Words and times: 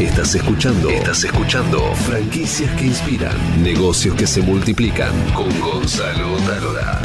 Estás 0.00 0.34
escuchando. 0.34 0.88
Estás 0.88 1.24
escuchando. 1.24 1.94
Franquicias 1.94 2.74
que 2.80 2.86
inspiran. 2.86 3.62
Negocios 3.62 4.16
que 4.16 4.26
se 4.26 4.40
multiplican. 4.40 5.12
Con 5.34 5.60
Gonzalo 5.60 6.38
Talora. 6.46 7.02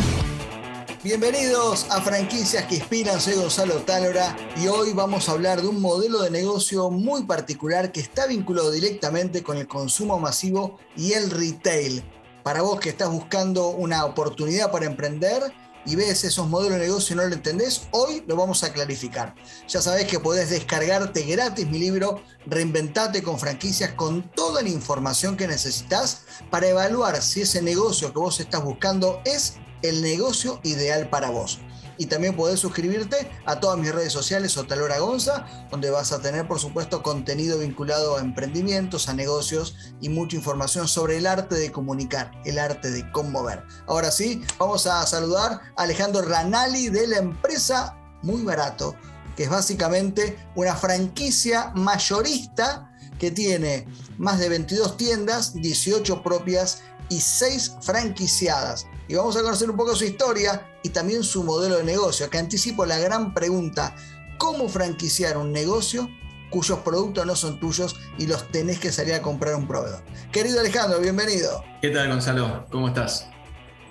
Bienvenidos 1.03 1.87
a 1.91 1.99
Franquicias 1.99 2.63
que 2.67 2.75
Inspiran, 2.75 3.19
soy 3.19 3.33
Gonzalo 3.33 3.75
Talora 3.81 4.37
y 4.55 4.67
hoy 4.67 4.93
vamos 4.93 5.27
a 5.27 5.33
hablar 5.33 5.61
de 5.61 5.67
un 5.67 5.81
modelo 5.81 6.21
de 6.21 6.31
negocio 6.31 6.89
muy 6.89 7.23
particular 7.23 7.91
que 7.91 7.99
está 7.99 8.27
vinculado 8.27 8.71
directamente 8.71 9.43
con 9.43 9.57
el 9.57 9.67
consumo 9.67 10.17
masivo 10.17 10.79
y 10.95 11.11
el 11.11 11.31
retail. 11.31 12.01
Para 12.43 12.61
vos 12.61 12.79
que 12.79 12.89
estás 12.89 13.11
buscando 13.11 13.71
una 13.71 14.05
oportunidad 14.05 14.71
para 14.71 14.85
emprender, 14.85 15.43
y 15.85 15.95
ves 15.95 16.23
esos 16.23 16.47
modelos 16.47 16.79
de 16.79 16.85
negocio 16.85 17.13
y 17.13 17.17
no 17.17 17.25
lo 17.25 17.33
entendés, 17.33 17.87
hoy 17.91 18.23
lo 18.27 18.35
vamos 18.35 18.63
a 18.63 18.73
clarificar. 18.73 19.35
Ya 19.67 19.81
sabés 19.81 20.05
que 20.05 20.19
podés 20.19 20.49
descargarte 20.49 21.21
gratis 21.23 21.67
mi 21.67 21.79
libro 21.79 22.21
Reinventate 22.45 23.23
con 23.23 23.39
franquicias 23.39 23.93
con 23.93 24.29
toda 24.31 24.61
la 24.61 24.69
información 24.69 25.37
que 25.37 25.47
necesitas 25.47 26.23
para 26.49 26.67
evaluar 26.67 27.21
si 27.21 27.41
ese 27.41 27.61
negocio 27.61 28.13
que 28.13 28.19
vos 28.19 28.39
estás 28.39 28.63
buscando 28.63 29.21
es 29.25 29.55
el 29.81 30.01
negocio 30.01 30.59
ideal 30.63 31.09
para 31.09 31.29
vos. 31.29 31.59
Y 31.97 32.07
también 32.07 32.35
podés 32.35 32.59
suscribirte 32.59 33.29
a 33.45 33.59
todas 33.59 33.77
mis 33.77 33.93
redes 33.93 34.11
sociales 34.11 34.57
o 34.57 34.65
Talora 34.65 34.99
Gonza, 34.99 35.45
donde 35.71 35.89
vas 35.89 36.11
a 36.11 36.21
tener, 36.21 36.47
por 36.47 36.59
supuesto, 36.59 37.01
contenido 37.01 37.59
vinculado 37.59 38.17
a 38.17 38.21
emprendimientos, 38.21 39.09
a 39.09 39.13
negocios 39.13 39.75
y 40.01 40.09
mucha 40.09 40.35
información 40.35 40.87
sobre 40.87 41.17
el 41.17 41.27
arte 41.27 41.55
de 41.55 41.71
comunicar, 41.71 42.31
el 42.45 42.59
arte 42.59 42.91
de 42.91 43.09
conmover. 43.11 43.63
Ahora 43.87 44.11
sí, 44.11 44.43
vamos 44.57 44.87
a 44.87 45.05
saludar 45.05 45.61
a 45.75 45.83
Alejandro 45.83 46.21
Ranali 46.21 46.89
de 46.89 47.07
la 47.07 47.17
empresa 47.17 47.97
Muy 48.21 48.43
Barato, 48.43 48.95
que 49.35 49.43
es 49.43 49.49
básicamente 49.49 50.37
una 50.55 50.75
franquicia 50.75 51.71
mayorista 51.75 52.91
que 53.19 53.31
tiene 53.31 53.87
más 54.17 54.39
de 54.39 54.49
22 54.49 54.97
tiendas, 54.97 55.53
18 55.53 56.23
propias 56.23 56.81
y 57.09 57.19
6 57.19 57.77
franquiciadas 57.81 58.87
y 59.07 59.15
vamos 59.15 59.35
a 59.37 59.43
conocer 59.43 59.69
un 59.69 59.77
poco 59.77 59.95
su 59.95 60.05
historia 60.05 60.77
y 60.83 60.89
también 60.89 61.23
su 61.23 61.43
modelo 61.43 61.77
de 61.77 61.83
negocio, 61.83 62.29
que 62.29 62.37
anticipo 62.37 62.85
la 62.85 62.97
gran 62.97 63.33
pregunta, 63.33 63.95
¿cómo 64.37 64.67
franquiciar 64.67 65.37
un 65.37 65.51
negocio 65.51 66.09
cuyos 66.49 66.79
productos 66.79 67.25
no 67.25 67.35
son 67.35 67.59
tuyos 67.59 67.95
y 68.17 68.27
los 68.27 68.49
tenés 68.51 68.79
que 68.79 68.91
salir 68.91 69.13
a 69.13 69.21
comprar 69.21 69.53
a 69.53 69.57
un 69.57 69.67
proveedor? 69.67 70.03
Querido 70.31 70.59
Alejandro, 70.59 70.99
bienvenido. 70.99 71.63
¿Qué 71.81 71.89
tal 71.89 72.09
Gonzalo? 72.09 72.65
¿Cómo 72.71 72.87
estás? 72.87 73.27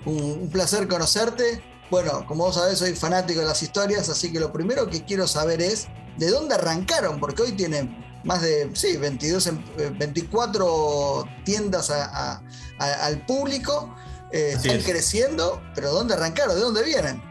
Un, 0.05 0.49
placer 0.51 0.87
conocerte. 0.87 1.63
Bueno, 1.89 2.25
como 2.27 2.45
vos 2.45 2.55
sabés, 2.55 2.79
soy 2.79 2.95
fanático 2.95 3.39
de 3.39 3.45
las 3.45 3.61
historias, 3.63 4.09
así 4.09 4.31
que 4.31 4.39
lo 4.39 4.51
primero 4.51 4.89
que 4.89 5.05
quiero 5.05 5.27
saber 5.27 5.61
es 5.61 5.87
de 6.17 6.29
dónde 6.29 6.55
arrancaron, 6.55 7.19
porque 7.19 7.43
hoy 7.43 7.51
tienen 7.53 8.04
más 8.25 8.41
de, 8.41 8.69
sí, 8.73 8.97
22, 8.97 9.49
24 9.97 11.21
eh, 11.21 11.41
tiendas 11.45 11.89
al 11.89 13.25
público 13.25 13.95
eh, 14.35 14.53
están 14.53 14.81
creciendo, 14.81 15.61
pero 15.73 15.91
¿dónde 15.91 16.13
arrancaron? 16.13 16.55
¿De 16.55 16.61
dónde 16.61 16.83
vienen? 16.83 17.21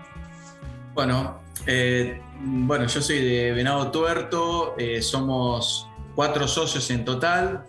Bueno, 0.95 1.43
eh, 1.67 2.19
bueno, 2.41 2.87
yo 2.87 3.03
soy 3.03 3.23
de 3.23 3.53
Venado 3.53 3.91
Tuerto, 3.91 4.75
eh, 4.79 5.03
somos 5.03 5.87
cuatro 6.15 6.49
socios 6.49 6.91
en 6.91 7.05
total. 7.05 7.67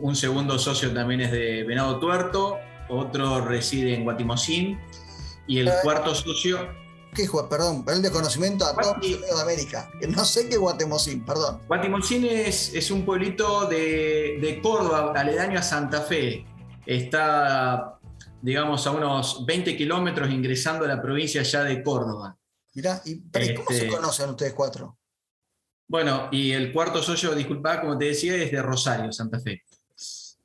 un 0.00 0.14
segundo 0.14 0.58
socio 0.58 0.92
también 0.92 1.22
es 1.22 1.32
de 1.32 1.64
Venado 1.64 1.98
Tuerto, 1.98 2.58
otro 2.88 3.40
reside 3.40 3.94
en 3.94 4.04
Guatimosín 4.04 4.78
y 5.48 5.58
el 5.58 5.70
cuarto 5.82 6.14
socio 6.14 6.68
¿Qué 7.16 7.26
Perdón, 7.48 7.82
el 7.88 8.02
de 8.02 8.10
conocimiento 8.10 8.66
a 8.66 8.76
todos 8.76 8.98
los 8.98 9.20
de 9.22 9.40
América. 9.40 9.90
Que 9.98 10.06
no 10.06 10.22
sé 10.24 10.48
qué 10.48 10.54
es 10.54 10.60
Guatemosín, 10.60 11.24
perdón. 11.24 11.62
Guatemosín 11.66 12.26
es, 12.26 12.74
es 12.74 12.90
un 12.90 13.06
pueblito 13.06 13.66
de, 13.66 14.38
de, 14.38 14.60
Córdoba, 14.60 15.14
aledaño 15.16 15.58
a 15.58 15.62
Santa 15.62 16.02
Fe. 16.02 16.44
Está 16.84 17.96
digamos, 18.46 18.86
a 18.86 18.92
unos 18.92 19.44
20 19.44 19.76
kilómetros 19.76 20.30
ingresando 20.30 20.84
a 20.84 20.88
la 20.88 21.02
provincia 21.02 21.42
ya 21.42 21.64
de 21.64 21.82
Córdoba. 21.82 22.36
Mirá, 22.74 23.00
¿y, 23.04 23.22
cómo 23.54 23.70
se 23.70 23.86
este, 23.86 23.88
conocen 23.88 24.30
ustedes 24.30 24.52
cuatro? 24.52 24.98
Bueno, 25.88 26.28
y 26.30 26.52
el 26.52 26.72
cuarto 26.72 27.02
socio, 27.02 27.34
disculpa, 27.34 27.80
como 27.80 27.96
te 27.98 28.04
decía, 28.06 28.36
es 28.36 28.52
de 28.52 28.62
Rosario, 28.62 29.10
Santa 29.12 29.40
Fe. 29.40 29.64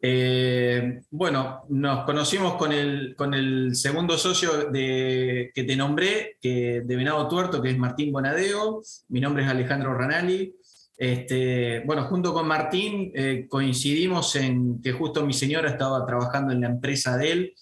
Eh, 0.03 1.03
bueno, 1.11 1.65
nos 1.69 2.05
conocimos 2.05 2.55
con 2.55 2.71
el, 2.71 3.15
con 3.15 3.33
el 3.33 3.75
segundo 3.75 4.17
socio 4.17 4.71
de, 4.71 5.51
que 5.53 5.63
te 5.63 5.75
nombré, 5.75 6.37
que, 6.41 6.81
de 6.83 6.95
Venado 6.95 7.27
Tuerto, 7.27 7.61
que 7.61 7.69
es 7.69 7.77
Martín 7.77 8.11
Bonadeo. 8.11 8.81
Mi 9.09 9.21
nombre 9.21 9.43
es 9.43 9.49
Alejandro 9.49 9.93
Ranali. 9.93 10.55
Este, 10.97 11.81
bueno, 11.85 12.03
junto 12.05 12.33
con 12.33 12.47
Martín 12.47 13.11
eh, 13.15 13.47
coincidimos 13.49 14.35
en 14.35 14.81
que 14.81 14.91
justo 14.91 15.25
mi 15.25 15.33
señora 15.33 15.69
estaba 15.69 16.05
trabajando 16.05 16.53
en 16.53 16.61
la 16.61 16.67
empresa 16.67 17.17
de 17.17 17.31
él 17.31 17.53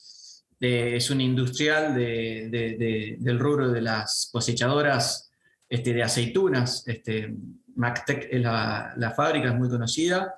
es 0.60 1.10
un 1.10 1.22
industrial 1.22 1.96
del 1.96 3.40
rubro 3.40 3.72
de 3.72 3.82
las 3.82 4.30
cosechadoras 4.32 5.32
este, 5.70 5.94
de 5.94 6.04
aceitunas. 6.04 6.84
Este, 6.86 7.34
es 8.30 8.42
la, 8.42 9.14
fábrica, 9.16 9.50
es 9.50 9.56
muy 9.56 9.70
conocida, 9.70 10.36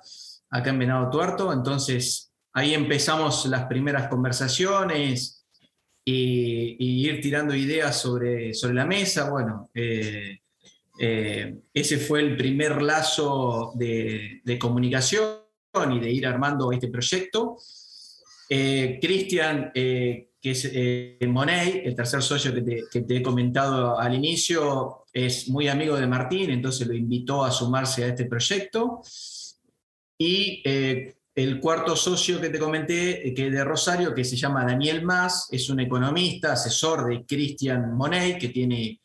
acá 0.52 0.70
en 0.70 0.78
Venado 0.78 1.10
Tuerto. 1.10 1.52
Entonces, 1.52 2.32
ahí 2.52 2.74
empezamos 2.74 3.46
las 3.46 3.66
primeras 3.66 4.06
conversaciones 4.08 5.44
y, 6.04 6.76
ir 7.08 7.20
tirando 7.20 7.54
ideas 7.54 8.00
sobre, 8.00 8.54
sobre 8.54 8.74
la 8.74 8.86
mesa. 8.86 9.28
Bueno, 9.30 9.70
eh, 9.74 10.38
eh, 11.00 11.56
ese 11.74 11.98
fue 11.98 12.20
el 12.20 12.36
primer 12.36 12.80
lazo 12.80 13.72
de, 13.74 14.40
de 14.44 14.58
comunicación 14.58 15.42
y 15.90 15.98
de 15.98 16.10
ir 16.10 16.26
armando 16.26 16.70
este 16.70 16.88
proyecto. 16.88 17.56
Eh, 18.54 18.98
Cristian, 19.00 19.70
eh, 19.74 20.32
que 20.38 20.50
es 20.50 20.70
eh, 20.70 21.18
Monet, 21.26 21.86
el 21.86 21.96
tercer 21.96 22.20
socio 22.20 22.52
que 22.52 23.00
te, 23.00 23.16
he 23.16 23.22
comentado 23.22 23.98
al 23.98 24.14
inicio, 24.14 25.06
es 25.10 25.48
muy 25.48 25.68
amigo 25.68 25.96
de 25.96 26.06
Martín, 26.06 26.50
entonces 26.50 26.86
lo 26.86 26.92
invitó 26.92 27.44
a 27.44 27.50
sumarse 27.50 28.04
a 28.04 28.08
este 28.08 28.26
proyecto. 28.26 29.00
Y 30.18 30.62
el 31.34 31.60
cuarto 31.60 31.96
socio 31.96 32.40
que 32.40 32.50
te 32.50 32.58
comenté, 32.58 33.32
que 33.34 33.46
es 33.46 33.52
de 33.52 33.64
Rosario, 33.64 34.14
que 34.14 34.24
se 34.24 34.36
llama 34.36 34.64
Daniel 34.64 35.02
Más, 35.02 35.48
es 35.50 35.68
un 35.70 35.80
economista, 35.80 36.52
asesor 36.52 37.08
de 37.08 37.24
Cristian 37.24 37.94
Monet, 37.94 38.38
que 38.38 38.48
tiene 38.48 39.00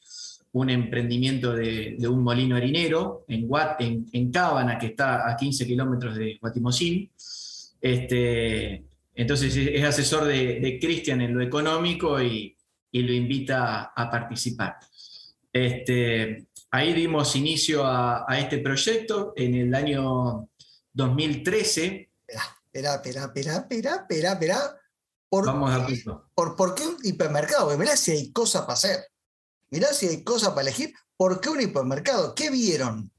un 0.54 0.70
emprendimiento 0.70 1.54
de, 1.54 1.98
un 2.08 2.24
molino 2.24 2.56
harinero 2.56 3.26
en, 3.28 3.48
en, 3.80 4.06
en 4.12 4.32
Cábana, 4.32 4.78
que 4.78 4.88
está 4.88 5.30
a 5.30 5.36
15 5.36 5.66
kilómetros 5.66 6.16
de 6.16 6.38
Guatimosín. 6.42 7.12
Este, 7.80 8.84
entonces 9.14 9.56
es 9.56 9.84
asesor 9.84 10.26
de, 10.26 10.78
Cristian 10.82 11.22
en 11.22 11.34
lo 11.34 11.42
económico 11.42 12.22
y, 12.22 12.54
lo 12.92 13.14
invita 13.14 13.94
a, 13.96 14.10
participar. 14.10 14.78
Este, 15.54 16.48
ahí 16.72 16.94
dimos 16.94 17.36
inicio 17.36 17.86
a, 17.86 18.26
este 18.40 18.58
proyecto 18.58 19.34
en 19.36 19.54
el 19.54 19.76
año 19.76 20.50
2013. 20.98 22.12
Espera, 22.28 22.96
espera, 22.96 23.26
espera, 23.26 23.56
espera, 23.58 23.96
espera, 23.96 24.32
espera. 24.34 24.82
¿Por 25.30 25.46
Vamos 25.46 25.72
a 25.72 25.88
por, 26.34 26.56
¿Por 26.56 26.74
qué 26.74 26.88
un 26.88 26.98
hipermercado? 27.04 27.78
Mirá 27.78 27.96
si 27.96 28.12
hay 28.12 28.32
cosas 28.32 28.62
para 28.62 28.74
hacer. 28.74 29.00
Mirá 29.70 29.88
si 29.94 30.08
hay 30.08 30.24
cosas 30.24 30.50
para 30.50 30.62
elegir. 30.62 30.94
¿Por 31.16 31.40
qué 31.40 31.50
un 31.50 31.62
hipermercado? 31.62 32.34
¿Qué 32.34 32.50
vieron? 32.50 33.12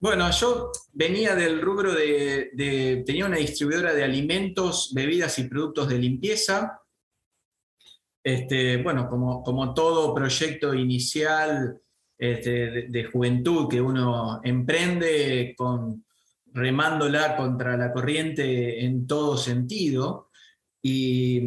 Bueno, 0.00 0.30
yo 0.30 0.70
venía 0.92 1.34
del 1.34 1.60
rubro 1.60 1.92
de, 1.92 3.02
tenía 3.04 3.26
una 3.26 3.38
distribuidora 3.38 3.92
de 3.92 4.04
alimentos, 4.04 4.92
bebidas 4.94 5.38
y 5.40 5.44
productos 5.44 5.88
de 5.88 5.98
limpieza. 5.98 6.80
Este, 8.22 8.76
bueno, 8.82 9.08
como, 9.08 9.42
como 9.42 9.74
todo 9.74 10.14
proyecto 10.14 10.72
inicial 10.72 11.80
este, 12.16 12.88
de, 12.88 13.04
juventud 13.04 13.68
que 13.68 13.80
uno 13.80 14.40
emprende 14.44 15.54
con 15.56 16.04
remándola 16.58 17.36
contra 17.36 17.76
la 17.76 17.92
corriente 17.92 18.84
en 18.84 19.06
todo 19.06 19.36
sentido. 19.36 20.30
Y, 20.82 21.40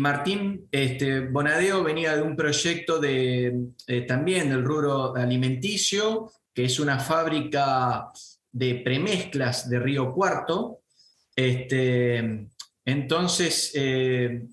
Martín 0.00 0.68
este, 0.70 1.20
Bonadeo 1.20 1.82
venía 1.82 2.14
de 2.14 2.22
un 2.22 2.36
proyecto 2.36 2.98
de, 3.00 3.70
eh, 3.86 4.02
también 4.02 4.50
del 4.50 4.62
rubro 4.62 5.16
alimenticio, 5.16 6.30
que 6.52 6.66
es 6.66 6.78
una 6.78 7.00
fábrica 7.00 8.10
de 8.52 8.76
premezclas 8.76 9.68
de 9.68 9.78
Río 9.80 10.12
Cuarto. 10.12 10.82
Este, 11.34 12.48
entonces, 12.84 13.72
eh, 13.74 14.46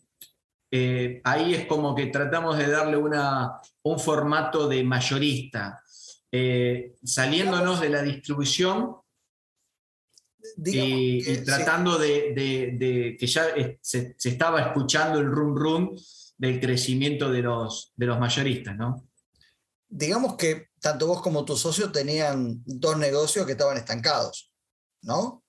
eh, 0.72 1.22
ahí 1.26 1.54
es 1.54 1.66
como 1.66 1.94
que 1.94 2.08
tratamos 2.08 2.58
de 2.58 2.68
darle 2.68 2.96
una, 2.96 3.60
un 3.84 4.00
formato 4.00 4.70
de 4.70 4.84
mayorista, 4.84 5.82
saliéndonos 7.04 7.80
de 7.80 7.90
la 7.90 8.02
distribución 8.02 8.96
y, 10.64 11.38
tratando 11.44 11.98
de, 11.98 13.18
que 13.20 13.28
ya 13.28 13.48
se, 13.82 14.16
estaba 14.24 14.62
escuchando 14.62 15.20
el 15.20 15.28
rum 15.28 15.56
rum 15.56 15.96
del 16.38 16.60
crecimiento 16.60 17.32
de 17.32 17.42
los, 17.42 17.94
de 17.96 18.06
los 18.06 18.20
mayoristas, 18.20 18.76
¿no? 18.76 19.08
Digamos 19.88 20.36
que 20.36 20.70
tanto 20.80 21.08
vos 21.08 21.22
como 21.22 21.46
tu 21.46 21.56
socio 21.56 21.92
tenían 21.92 22.62
dos 22.66 22.98
negocios 22.98 23.46
que 23.46 23.54
estaban 23.54 23.78
estancados, 23.78 24.52
¿no? 25.02 25.44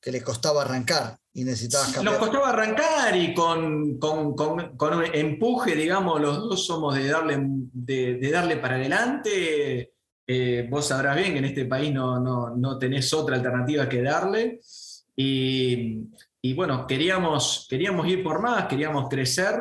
Que 0.00 0.12
les 0.12 0.22
costaba 0.22 0.62
arrancar 0.62 1.18
y 1.32 1.44
necesitabas 1.44 1.92
cambiar. 1.92 2.14
Nos 2.14 2.28
costaba 2.28 2.50
arrancar 2.50 3.16
y 3.16 3.34
con, 3.34 3.98
con, 3.98 4.34
con, 4.34 4.94
un 4.94 5.04
empuje, 5.12 5.74
digamos, 5.74 6.20
los 6.20 6.38
dos 6.38 6.66
somos 6.66 6.94
de 6.94 7.08
darle, 7.08 7.38
de, 7.40 8.30
darle 8.30 8.56
para 8.56 8.76
adelante. 8.76 9.94
Eh, 10.34 10.66
vos 10.70 10.86
sabrás 10.86 11.14
bien 11.16 11.32
que 11.32 11.38
en 11.40 11.44
este 11.44 11.66
país 11.66 11.92
no, 11.92 12.18
no, 12.18 12.56
no 12.56 12.78
tenés 12.78 13.12
otra 13.12 13.36
alternativa 13.36 13.86
que 13.86 14.00
darle. 14.00 14.60
Y, 15.14 15.98
y, 16.40 16.54
bueno, 16.54 16.86
queríamos, 16.86 17.66
queríamos 17.68 18.08
ir 18.08 18.22
por 18.22 18.40
más, 18.40 18.64
queríamos 18.64 19.10
crecer. 19.10 19.60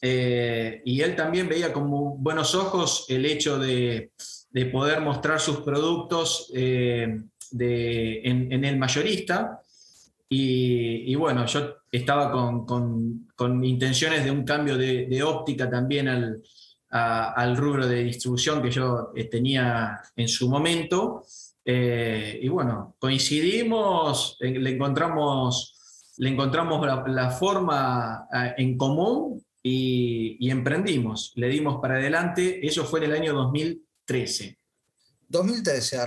Eh, 0.00 0.80
y 0.84 1.00
él 1.00 1.16
también 1.16 1.48
veía 1.48 1.72
con 1.72 1.90
buenos 2.22 2.54
ojos 2.54 3.06
el 3.08 3.26
hecho 3.26 3.58
de, 3.58 4.12
de 4.50 4.66
poder 4.66 5.00
mostrar 5.00 5.40
sus 5.40 5.62
productos 5.62 6.52
eh, 6.54 7.22
de, 7.50 8.20
en, 8.22 8.64
el 8.64 8.78
mayorista. 8.78 9.60
Y, 10.28 11.16
bueno, 11.16 11.46
yo 11.46 11.78
estaba 11.90 12.30
con, 12.30 12.64
con, 13.34 13.64
intenciones 13.64 14.24
de 14.24 14.30
un 14.30 14.44
cambio 14.44 14.76
de, 14.76 15.06
de 15.06 15.22
óptica 15.24 15.68
también 15.68 16.06
al, 16.06 16.42
al, 16.90 17.56
rubro 17.56 17.86
de 17.86 18.04
distribución 18.04 18.62
que 18.62 18.70
yo 18.70 19.12
eh, 19.14 19.24
tenía 19.24 20.00
en 20.14 20.28
su 20.28 20.48
momento. 20.48 21.24
Eh, 21.64 22.38
y 22.42 22.48
bueno, 22.48 22.96
coincidimos, 22.98 24.36
le 24.40 24.70
encontramos, 24.70 26.14
le 26.18 26.30
encontramos 26.30 26.86
la, 27.06 27.30
forma 27.30 28.28
en 28.56 28.76
común 28.78 29.44
y, 29.62 30.36
y, 30.38 30.50
emprendimos, 30.50 31.32
le 31.36 31.48
dimos 31.48 31.80
para 31.80 31.96
adelante. 31.96 32.66
Eso 32.66 32.84
fue 32.84 33.00
en 33.00 33.06
el 33.06 33.12
año 33.12 33.34
2013. 33.34 34.58
2013, 35.28 35.98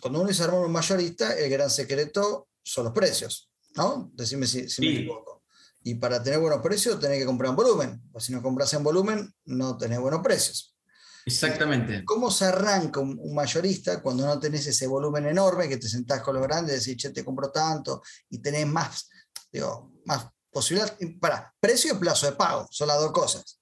cuando 0.00 0.20
uno 0.20 0.32
se 0.32 0.44
arma 0.44 0.60
un 0.60 0.70
mayorista, 0.70 1.36
el 1.36 1.50
gran 1.50 1.70
secreto 1.70 2.48
son 2.62 2.84
los 2.84 2.92
precios. 2.92 3.50
¿no? 3.76 4.10
Decime 4.14 4.46
si, 4.46 4.66
me 4.80 4.92
equivoco. 4.92 5.39
Y 5.82 5.94
para 5.94 6.22
tener 6.22 6.40
buenos 6.40 6.60
precios 6.60 7.00
tenés 7.00 7.18
que 7.18 7.26
comprar 7.26 7.50
en 7.50 7.56
volumen, 7.56 8.02
o 8.12 8.20
si 8.20 8.32
no 8.32 8.42
compras 8.42 8.72
en 8.74 8.82
volumen 8.82 9.32
no 9.46 9.76
tenés 9.76 9.98
buenos 9.98 10.20
precios. 10.20 10.76
Exactamente. 11.24 12.04
¿Cómo 12.04 12.30
se 12.30 12.46
arranca 12.46 13.00
un, 13.00 13.34
mayorista 13.34 14.02
cuando 14.02 14.26
no 14.26 14.38
tenés 14.38 14.66
ese 14.66 14.86
volumen 14.86 15.26
enorme 15.26 15.68
que 15.68 15.76
te 15.76 15.88
sentás 15.88 16.22
con 16.22 16.34
los 16.34 16.42
grandes 16.42 16.86
y 16.86 16.90
decís, 16.90 17.02
che, 17.02 17.10
te 17.10 17.24
compro 17.24 17.50
tanto 17.50 18.02
y 18.30 18.38
tenés 18.38 18.66
más, 18.66 19.08
digo, 19.52 19.92
más 20.06 20.26
posibilidad? 20.50 20.96
Para, 21.20 21.54
precio 21.60 21.94
y 21.94 21.98
plazo 21.98 22.26
de 22.26 22.32
pago, 22.32 22.66
son 22.70 22.88
las 22.88 22.98
dos 23.00 23.12
cosas. 23.12 23.60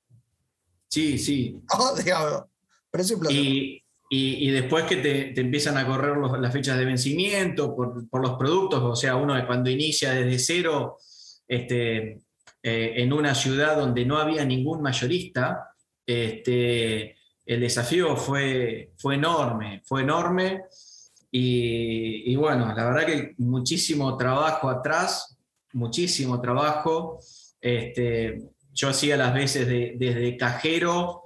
Sí, 0.88 1.18
sí. 1.18 1.60
precio 2.90 3.16
y 3.16 3.20
plazo 3.20 3.34
de 3.34 3.40
pago. 3.40 3.88
Y, 4.10 4.50
después 4.50 4.84
que 4.84 4.96
te, 4.96 5.38
empiezan 5.38 5.76
a 5.76 5.86
correr 5.86 6.16
las 6.16 6.52
fechas 6.52 6.78
de 6.78 6.86
vencimiento 6.86 7.76
por, 7.76 8.22
los 8.22 8.38
productos, 8.38 8.82
o 8.82 8.96
sea, 8.96 9.16
uno 9.16 9.34
cuando 9.46 9.68
inicia 9.68 10.12
desde 10.12 10.38
cero 10.38 10.96
este, 11.48 12.20
eh, 12.62 12.92
en 12.96 13.12
una 13.12 13.34
ciudad 13.34 13.76
donde 13.76 14.04
no 14.04 14.18
había 14.18 14.44
ningún 14.44 14.82
mayorista, 14.82 15.74
este, 16.06 17.16
el 17.44 17.60
desafío 17.60 18.16
fue, 18.16 18.92
fue 18.98 19.14
enorme, 19.14 19.82
fue 19.84 20.02
enorme. 20.02 20.64
Y, 21.30 22.34
bueno, 22.36 22.74
la 22.74 22.84
verdad 22.84 23.06
que 23.06 23.34
muchísimo 23.38 24.16
trabajo 24.16 24.68
atrás, 24.68 25.38
muchísimo 25.72 26.40
trabajo. 26.40 27.18
Este, 27.60 28.42
yo 28.72 28.88
hacía 28.88 29.16
las 29.16 29.34
veces 29.34 29.66
desde 29.66 30.36
cajero 30.36 31.22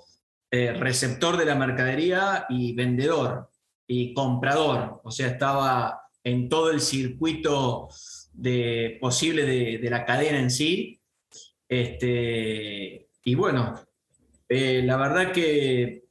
eh, 0.50 0.74
receptor 0.74 1.36
de 1.36 1.46
la 1.46 1.54
mercadería 1.54 2.46
y 2.48 2.74
vendedor 2.74 3.48
y 3.86 4.12
comprador. 4.12 5.00
O 5.02 5.10
sea, 5.10 5.28
estaba 5.28 6.02
en 6.22 6.48
todo 6.48 6.70
el 6.70 6.80
circuito 6.80 7.88
de, 8.32 8.98
posible 9.00 9.44
de, 9.78 9.90
la 9.90 10.04
cadena 10.04 10.38
en 10.38 10.50
sí. 10.50 11.00
Este, 11.68 13.08
y 13.24 13.34
bueno, 13.34 13.74
eh, 14.48 14.82
la 14.84 14.96
verdad 14.96 15.32
que 15.32 16.04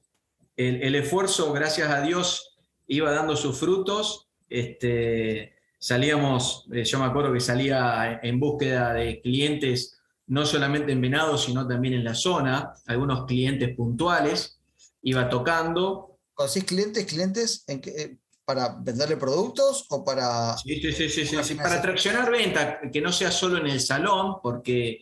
el, 0.56 0.96
esfuerzo, 0.96 1.54
gracias 1.54 1.90
a 1.90 2.02
Dios, 2.02 2.58
iba 2.88 3.12
dando 3.12 3.36
sus 3.36 3.58
frutos. 3.58 4.30
Este, 4.50 5.56
salíamos, 5.80 6.68
eh, 6.72 6.84
yo 6.84 7.00
me 7.00 7.06
acuerdo 7.06 7.34
que 7.34 7.40
salía 7.40 8.20
en 8.22 8.40
búsqueda 8.40 8.94
de 8.94 9.22
clientes 9.22 9.98
no 10.32 10.46
solamente 10.46 10.94
en 10.94 11.02
Venado, 11.02 11.38
sino 11.38 11.68
también 11.68 11.94
en 11.94 12.06
la 12.06 12.16
zona, 12.16 12.74
algunos 12.86 13.26
clientes 13.26 13.76
puntuales, 13.76 14.62
iba 15.02 15.28
tocando. 15.30 16.20
¿Conocís 16.34 16.64
clientes, 16.64 17.06
clientes 17.06 17.64
en 17.68 17.82
eh, 17.86 18.18
para 18.54 18.76
venderle 18.80 19.16
productos 19.16 19.86
o 19.90 20.04
para... 20.04 20.58
Sí, 20.58 20.82
sí, 20.92 21.08
sí, 21.10 21.26
sí, 21.26 21.56
para 21.56 21.82
traccionar 21.82 22.30
venta, 22.30 22.82
que 22.92 23.00
no 23.00 23.10
sea 23.10 23.32
solo 23.32 23.58
en 23.58 23.68
el 23.68 23.80
salón, 23.80 24.36
porque 24.44 25.02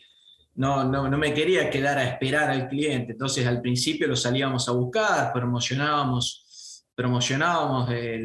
no, 0.56 0.84
no, 0.84 1.10
no, 1.10 1.18
me 1.18 1.34
quería 1.34 1.68
quedar 1.68 1.98
a 1.98 2.04
esperar 2.04 2.52
al 2.52 2.68
cliente. 2.70 3.14
Entonces 3.14 3.48
al 3.48 3.60
principio 3.60 4.08
lo 4.08 4.16
salíamos 4.16 4.70
a 4.70 4.74
buscar, 4.74 5.34
promocionábamos, 5.34 6.86
promocionábamos 6.94 7.90
eh, 7.92 8.24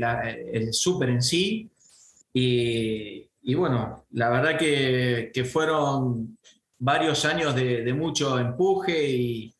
el 0.53 0.75
súper 0.75 1.09
en 1.09 1.23
sí. 1.23 1.71
Y, 2.35 3.27
y, 3.43 3.55
bueno, 3.55 4.05
la 4.11 4.29
verdad 4.29 4.59
que, 4.59 5.31
que 5.33 5.45
fueron 5.47 6.37
varios 6.79 7.25
años 7.25 7.55
de, 7.55 7.95
mucho 7.95 8.39
empuje 8.39 9.09
y, 9.09 9.57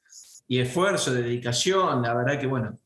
esfuerzo, 0.49 1.15
de 1.15 1.23
dedicación. 1.23 2.03
La 2.03 2.13
verdad 2.13 2.39
que, 2.39 2.47
bueno, 2.47 2.79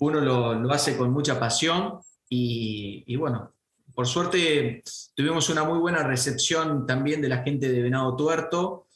uno 0.00 0.20
lo, 0.20 0.72
hace 0.72 0.96
con 0.96 1.12
mucha 1.12 1.38
pasión 1.38 2.00
y, 2.32 3.16
bueno, 3.16 3.54
por 3.92 4.06
suerte 4.06 4.84
tuvimos 5.16 5.50
una 5.50 5.64
muy 5.64 5.78
buena 5.78 6.04
recepción 6.04 6.86
también 6.86 7.20
de 7.20 7.28
la 7.28 7.42
gente 7.42 7.68
de 7.68 7.82
Venado 7.82 8.14
Tuerto, 8.14 8.86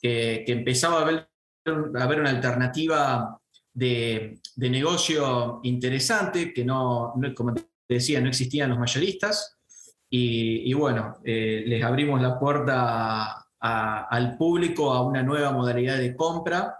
que, 0.00 0.44
empezaba 0.46 1.00
a 1.00 1.04
ver, 1.04 1.28
a 1.66 2.06
ver, 2.06 2.20
una 2.20 2.30
alternativa 2.30 3.40
de, 3.72 4.40
negocio 4.56 5.60
interesante, 5.64 6.52
que 6.54 6.64
no, 6.64 7.12
como 7.36 7.54
te 7.54 7.64
decía, 7.88 8.20
no 8.20 8.28
existían 8.28 8.70
los 8.70 8.78
mayoristas. 8.78 9.58
Y, 10.08 10.72
bueno, 10.74 11.18
eh, 11.24 11.64
les 11.66 11.82
abrimos 11.84 12.20
la 12.22 12.38
puerta 12.38 13.46
al 13.58 14.36
público 14.36 14.92
a 14.92 15.04
una 15.04 15.22
nueva 15.22 15.52
modalidad 15.52 15.98
de 15.98 16.16
compra 16.16 16.76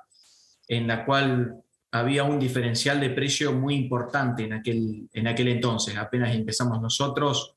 en 0.67 0.87
la 0.87 1.05
cual 1.05 1.63
había 1.93 2.25
un 2.25 2.39
diferencial 2.39 3.01
de 3.01 3.11
precio 3.11 3.53
muy 3.53 3.75
importante 3.75 4.45
en 4.45 4.53
aquel, 4.53 5.09
en 5.13 5.27
aquel 5.27 5.49
entonces. 5.49 5.97
Apenas 5.97 6.35
empezamos 6.35 6.81
nosotros, 6.81 7.57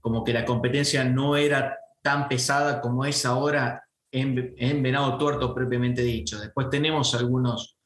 como 0.00 0.22
que 0.22 0.32
la 0.32 0.44
competencia 0.44 1.04
no 1.04 1.36
era 1.36 1.76
tan 2.00 2.28
pesada 2.28 2.80
como 2.80 3.04
es 3.04 3.26
ahora 3.26 3.84
en, 4.12 4.54
en 4.56 4.82
Venado 4.82 5.18
Tuerto 5.18 5.52
propiamente 5.52 6.02
dicho. 6.02 6.38
Después 6.38 6.70
tenemos 6.70 7.14
algunos, 7.14 7.76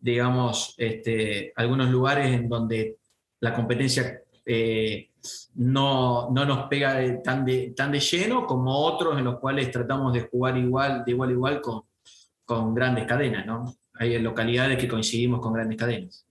digamos, 0.00 0.74
este, 0.76 1.52
algunos 1.54 1.88
lugares 1.88 2.34
en 2.34 2.48
donde 2.48 2.96
la 3.40 3.54
competencia 3.54 4.20
eh, 4.44 5.10
no, 5.54 6.30
no 6.30 6.44
nos 6.44 6.66
pega 6.66 7.22
tan, 7.22 7.44
de, 7.44 7.72
tan 7.76 7.92
de 7.92 8.00
lleno 8.00 8.44
como 8.44 8.76
otros 8.76 9.16
en 9.18 9.24
los 9.24 9.38
cuales 9.38 9.70
tratamos 9.70 10.12
de 10.12 10.22
jugar 10.22 10.56
igual, 10.58 11.04
de 11.04 11.12
igual 11.12 11.28
a 11.28 11.32
igual 11.32 11.60
con, 11.60 11.82
con 12.44 12.74
grandes 12.74 13.06
cadenas, 13.06 13.46
¿no? 13.46 13.72
Hay 14.02 14.18
localidades 14.18 14.78
que 14.78 14.88
coincidimos 14.88 15.40
con 15.40 15.52
grandes 15.52 15.78
cadenas. 15.78 16.26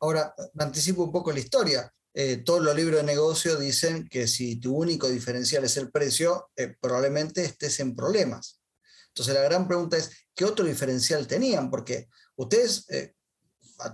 Ahora, 0.00 0.34
me 0.54 0.64
anticipo 0.64 1.04
un 1.04 1.12
poco 1.12 1.30
la 1.30 1.38
historia. 1.38 1.88
Eh, 2.12 2.38
todos 2.38 2.60
los 2.60 2.74
libros 2.74 3.00
de 3.00 3.06
negocio 3.06 3.56
dicen 3.56 4.08
que 4.08 4.26
si 4.26 4.56
tu 4.56 4.76
único 4.76 5.08
diferencial 5.08 5.64
es 5.64 5.76
el 5.76 5.90
precio, 5.92 6.50
eh, 6.56 6.74
probablemente 6.80 7.44
estés 7.44 7.78
en 7.78 7.94
problemas. 7.94 8.60
Entonces 9.08 9.32
la 9.32 9.42
gran 9.42 9.68
pregunta 9.68 9.96
es, 9.96 10.10
¿qué 10.34 10.44
otro 10.44 10.64
diferencial 10.64 11.26
tenían? 11.28 11.70
Porque 11.70 12.08
ustedes 12.34 12.84
eh, 12.90 13.14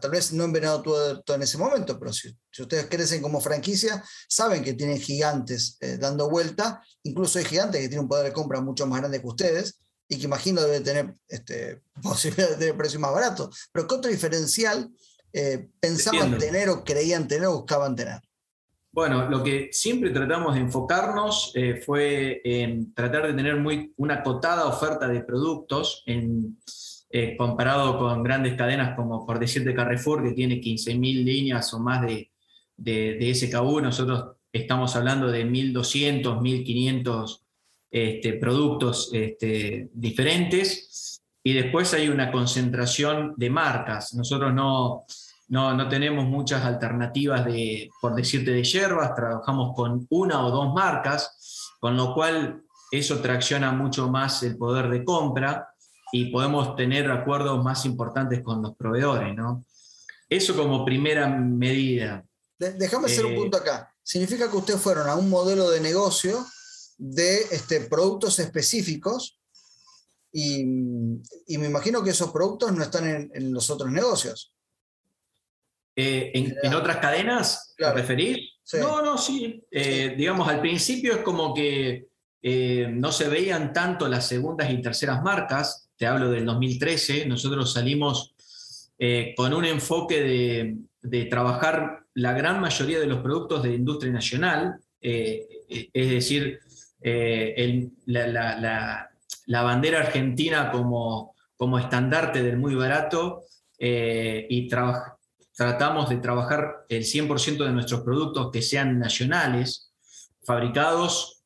tal 0.01 0.11
vez 0.11 0.33
no 0.33 0.45
han 0.45 0.53
Venado 0.53 0.83
todo, 0.83 1.23
en 1.35 1.43
ese 1.43 1.59
momento, 1.59 1.99
pero 1.99 2.13
si, 2.13 2.35
ustedes 2.59 2.87
crecen 2.87 3.21
como 3.21 3.41
franquicia, 3.41 4.03
saben 4.29 4.65
que 4.65 4.73
tienen 4.73 4.99
gigantes 4.99 5.77
eh, 5.81 5.99
dando 5.99 6.31
vuelta, 6.31 6.83
incluso 7.03 7.39
hay 7.39 7.45
gigantes 7.45 7.83
que 7.83 7.89
tienen 7.89 8.05
un 8.05 8.09
poder 8.09 8.25
de 8.25 8.33
compra 8.33 8.63
mucho 8.63 8.87
más 8.87 9.01
grande 9.01 9.21
que 9.21 9.27
ustedes 9.27 9.79
y 10.11 10.19
que 10.19 10.25
imagino 10.25 10.61
debe 10.61 10.81
tener 10.81 11.15
este, 11.29 11.83
posibilidad 12.03 12.51
de 12.51 12.57
tener 12.57 12.77
precios 12.77 13.01
más 13.01 13.15
baratos. 13.15 13.71
Pero 13.73 13.87
¿qué 13.87 13.95
otro 13.95 14.11
diferencial 14.11 14.91
eh, 15.33 15.69
pensaban 15.79 16.37
tener 16.37 16.69
o 16.69 16.85
creían 16.85 17.29
tener 17.29 17.47
o 17.47 17.59
buscaban 17.59 17.95
tener? 17.95 18.21
Bueno, 18.93 19.31
lo 19.31 19.45
que 19.45 19.69
siempre 19.71 20.11
tratamos 20.11 20.55
de 20.55 20.63
enfocarnos 20.63 21.53
eh, 21.55 21.81
fue 21.87 22.41
en 22.45 22.93
tratar 22.93 23.29
de 23.29 23.35
tener 23.35 23.57
muy, 23.57 23.95
una 23.97 24.15
acotada 24.15 24.67
oferta 24.67 25.07
de 25.07 25.21
productos 25.21 26.03
en 26.07 26.59
eh, 27.13 27.37
comparado 27.37 27.99
con 27.99 28.25
grandes 28.25 28.55
cadenas 28.55 28.97
como 28.97 29.25
por 29.25 29.39
decirte 29.39 29.75
Carrefour, 29.75 30.25
que 30.25 30.33
tiene 30.33 30.61
15.000 30.61 31.25
líneas 31.25 31.73
o 31.73 31.79
más 31.79 32.03
de, 32.03 32.33
de, 32.77 33.35
SKU, 33.35 33.81
nosotros 33.81 34.37
estamos 34.53 34.97
hablando 34.97 35.31
de 35.31 35.47
1.200, 35.47 36.41
1.500 36.41 37.41
este, 37.91 38.35
productos 38.35 39.11
este, 39.13 39.89
diferentes. 39.93 41.21
Y 41.43 41.55
después 41.55 41.93
hay 41.95 42.09
una 42.09 42.31
concentración 42.31 43.35
de 43.37 43.51
marcas. 43.51 44.15
Nosotros 44.15 44.53
no, 44.53 45.05
no, 45.49 45.75
no 45.75 45.89
tenemos 45.89 46.27
muchas 46.27 46.65
alternativas 46.65 47.45
de, 47.47 47.91
por 48.01 48.15
decirte, 48.15 48.53
de 48.53 48.63
hierbas, 48.63 49.15
trabajamos 49.15 49.75
con 49.75 50.07
una 50.11 50.45
o 50.47 50.51
dos 50.51 50.73
marcas, 50.75 51.71
con 51.81 51.97
lo 51.97 52.15
cual 52.15 52.63
eso 52.91 53.21
tracciona 53.21 53.73
mucho 53.73 54.09
más 54.09 54.43
el 54.43 54.57
poder 54.57 54.89
de 54.91 55.05
compra 55.05 55.69
y 56.13 56.27
podemos 56.27 56.77
tener 56.77 57.11
acuerdos 57.11 57.63
más 57.65 57.85
importantes 57.87 58.43
con 58.43 58.63
los 58.63 58.75
proveedores, 58.77 59.35
¿no? 59.35 59.65
Eso 60.29 60.57
como 60.57 60.85
primera 60.85 61.29
medida. 61.29 62.25
Déjame 62.59 63.07
hacer 63.07 63.27
un 63.27 63.33
eh, 63.33 63.37
punto 63.37 63.57
acá. 63.57 63.93
Significa 64.03 64.51
que 64.51 64.57
ustedes 64.57 64.81
fueron 64.81 65.09
a 65.09 65.15
un 65.17 65.31
modelo 65.31 65.71
de 65.71 65.81
negocio 65.81 66.45
de 67.01 67.41
este, 67.51 67.81
productos 67.83 68.39
específicos 68.39 69.39
y, 70.33 70.65
me 70.65 71.67
imagino 71.67 72.03
que 72.05 72.11
esos 72.11 72.31
productos 72.31 72.73
no 72.73 72.83
están 72.83 73.31
en 73.35 73.53
los 73.53 73.69
otros 73.71 73.91
negocios. 73.91 74.53
Eh, 76.03 76.31
en, 76.63 76.75
otras 76.75 76.97
cadenas, 76.97 77.75
¿te 77.77 77.93
referís? 77.93 78.39
No, 78.75 79.03
no, 79.03 79.19
sí. 79.19 79.63
Eh, 79.71 80.15
digamos, 80.17 80.49
al 80.49 80.61
principio 80.61 81.15
es 81.15 81.19
como 81.21 81.53
que 81.53 82.07
eh, 82.43 82.89
no 82.91 83.13
se 83.13 83.29
veían 83.29 83.73
tanto 83.73 84.09
las 84.09 84.27
segundas 84.27 84.71
y 84.71 84.81
terceras 84.81 85.23
marcas. 85.23 85.91
Te 85.97 86.07
hablo 86.07 86.31
del 86.31 86.47
2013. 86.47 87.27
Nosotros 87.27 87.73
salimos 87.73 88.35
con 89.37 89.55
un 89.55 89.65
enfoque 89.65 90.77
de, 91.01 91.25
trabajar 91.27 92.05
la 92.15 92.33
gran 92.35 92.61
mayoría 92.61 93.01
de 93.01 93.07
los 93.07 93.23
productos 93.23 93.63
de 93.63 93.75
industria 93.75 94.13
nacional, 94.13 94.79
es 95.01 95.49
decir, 95.93 96.61
la, 98.07 99.11
bandera 99.47 100.01
argentina 100.01 100.71
como, 100.71 101.35
como 101.57 101.79
estandarte 101.79 102.43
del 102.43 102.59
muy 102.59 102.75
barato 102.75 103.45
y 103.79 104.69
trabajar 104.69 105.21
tratamos 105.61 106.09
de 106.09 106.17
trabajar 106.17 106.87
el 106.89 107.05
100% 107.05 107.67
de 107.67 107.73
nuestros 107.73 108.01
productos 108.01 108.51
que 108.51 108.63
sean 108.63 108.99
nacionales, 108.99 109.93
fabricados 110.43 111.45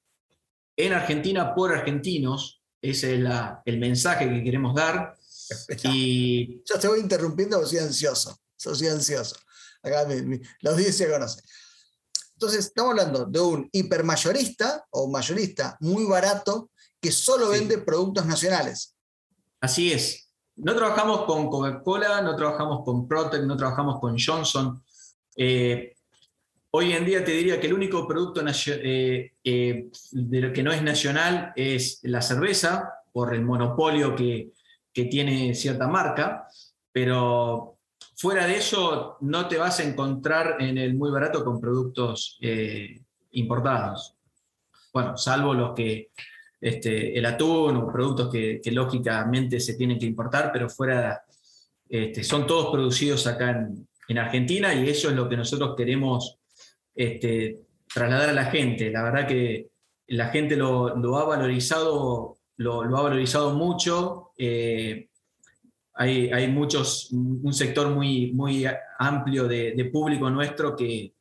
en 0.76 0.92
Argentina 0.92 1.52
por 1.52 1.74
argentinos. 1.74 2.62
Ese 2.80 3.14
es 3.14 3.26
el 3.64 3.78
mensaje 3.80 4.28
que 4.28 4.44
queremos 4.44 4.72
dar. 4.72 5.16
Y... 5.82 6.62
Ya 6.64 6.78
te 6.78 6.86
voy 6.86 7.00
interrumpiendo 7.00 7.66
soy 7.66 7.78
ansioso. 7.78 8.38
Soy 8.56 8.86
ansioso. 8.86 9.34
Acá 9.82 10.06
la 10.60 10.70
audiencia 10.70 11.10
conoce. 11.10 11.42
Entonces, 12.44 12.66
estamos 12.66 12.90
hablando 12.90 13.24
de 13.24 13.40
un 13.40 13.68
hipermayorista 13.72 14.84
o 14.90 15.08
mayorista 15.10 15.78
muy 15.80 16.04
barato 16.04 16.68
que 17.00 17.10
solo 17.10 17.48
vende 17.48 17.78
productos 17.78 18.26
nacionales. 18.26 18.94
Así 19.62 19.90
es. 19.90 20.28
No 20.56 20.76
trabajamos 20.76 21.24
con 21.24 21.48
Coca-Cola, 21.48 22.20
no 22.20 22.36
trabajamos 22.36 22.84
con 22.84 23.08
Protec, 23.08 23.44
no 23.44 23.56
trabajamos 23.56 23.98
con 23.98 24.18
Johnson. 24.18 24.84
Eh, 25.34 25.94
hoy 26.72 26.92
en 26.92 27.06
día 27.06 27.24
te 27.24 27.30
diría 27.30 27.58
que 27.58 27.66
el 27.66 27.72
único 27.72 28.06
producto 28.06 28.42
eh, 28.46 29.32
eh, 29.42 29.90
de 30.12 30.40
lo 30.42 30.52
que 30.52 30.62
no 30.62 30.70
es 30.70 30.82
nacional 30.82 31.54
es 31.56 32.00
la 32.02 32.20
cerveza, 32.20 32.92
por 33.10 33.32
el 33.32 33.42
monopolio 33.42 34.14
que, 34.14 34.52
tiene 34.92 35.54
cierta 35.54 35.88
marca, 35.88 36.46
pero 36.92 37.73
fuera 38.24 38.46
de 38.46 38.56
eso 38.56 39.18
no 39.20 39.48
te 39.48 39.58
vas 39.58 39.80
a 39.80 39.82
encontrar 39.82 40.56
en 40.58 40.78
el 40.78 40.94
muy 40.94 41.10
barato 41.10 41.44
con 41.44 41.60
productos 41.60 42.38
importados. 43.32 44.14
Bueno, 44.94 45.14
salvo 45.18 45.52
los 45.52 45.74
que 45.74 46.08
este, 46.58 47.18
el 47.18 47.26
atún 47.26 47.76
o 47.76 47.92
productos 47.92 48.32
que, 48.32 48.62
lógicamente 48.72 49.60
se 49.60 49.74
tienen 49.74 49.98
que 49.98 50.06
importar, 50.06 50.50
pero 50.50 50.70
fuera, 50.70 51.22
este, 51.86 52.24
son 52.24 52.46
todos 52.46 52.72
producidos 52.72 53.26
acá 53.26 53.68
en, 54.08 54.18
Argentina 54.18 54.72
y 54.72 54.88
eso 54.88 55.10
es 55.10 55.14
lo 55.14 55.28
que 55.28 55.36
nosotros 55.36 55.74
queremos 55.76 56.38
este, 56.94 57.60
trasladar 57.92 58.30
a 58.30 58.32
la 58.32 58.46
gente. 58.46 58.90
La 58.90 59.02
verdad 59.02 59.26
que 59.26 59.68
la 60.06 60.28
gente 60.28 60.56
lo, 60.56 61.18
ha 61.18 61.24
valorizado, 61.26 62.38
lo, 62.56 62.80
ha 62.80 63.02
valorizado 63.02 63.52
mucho. 63.54 64.30
Eh, 64.38 65.10
hay, 65.94 66.48
muchos, 66.48 67.10
un 67.12 67.52
sector 67.52 67.90
muy, 67.90 68.32
muy 68.32 68.66
amplio 68.98 69.46
de, 69.46 69.90
público 69.92 70.28
nuestro 70.28 70.74
que, 70.74 71.14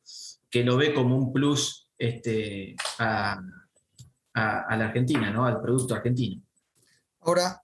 que, 0.50 0.64
lo 0.64 0.76
ve 0.76 0.92
como 0.92 1.16
un 1.16 1.32
plus 1.32 1.88
este, 1.96 2.74
a, 2.98 3.40
a, 4.34 4.76
la 4.76 4.86
Argentina, 4.86 5.30
¿no? 5.30 5.46
al 5.46 5.60
producto 5.60 5.94
argentino. 5.94 6.42
Ahora, 7.20 7.62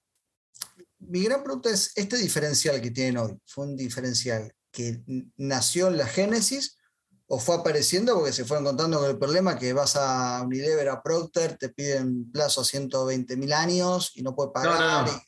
mi 1.01 1.25
gran 1.25 1.43
pregunta 1.43 1.71
es, 1.71 1.93
¿este 1.97 2.17
diferencial 2.17 2.81
que 2.81 2.91
tienen 2.91 3.19
hoy 3.19 3.37
fue 3.45 3.67
un 3.67 3.77
diferencial 3.77 4.53
que 4.71 5.03
nació 5.37 5.89
en 5.89 5.99
la 5.99 6.07
génesis 6.07 6.79
o 7.27 7.39
fue 7.39 7.57
apareciendo 7.57 8.15
porque 8.15 8.33
se 8.33 8.45
fueron 8.45 8.65
encontrando 8.65 9.01
con 9.01 9.11
el 9.11 9.19
problema 9.19 9.59
que 9.59 9.73
vas 9.73 9.97
a 9.97 10.43
Unilever, 10.43 10.89
a 10.89 11.03
Procter, 11.03 11.57
te 11.57 11.71
piden 11.71 12.31
plazo 12.31 12.61
a 12.61 12.65
120 12.65 13.37
mil 13.37 13.53
años 13.53 14.13
y 14.15 14.23
no 14.23 14.35
puedes 14.35 14.53
pagar? 14.53 14.79
No, 14.81 15.03
no, 15.03 15.13
no. 15.13 15.23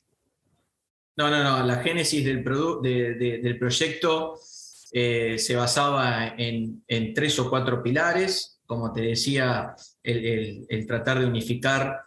La 1.17 1.81
génesis 1.83 2.25
del, 2.25 2.43
del 2.43 3.59
proyecto 3.59 4.39
eh, 4.95 5.39
se 5.39 5.57
basaba 5.57 6.35
en, 6.37 6.83
tres 7.15 7.39
o 7.39 7.49
cuatro 7.49 7.83
pilares. 7.83 8.61
Como 8.67 8.93
te 8.93 9.03
decía, 9.03 9.75
el, 10.03 10.87
tratar 10.87 11.21
de 11.21 11.27
unificar 11.27 12.01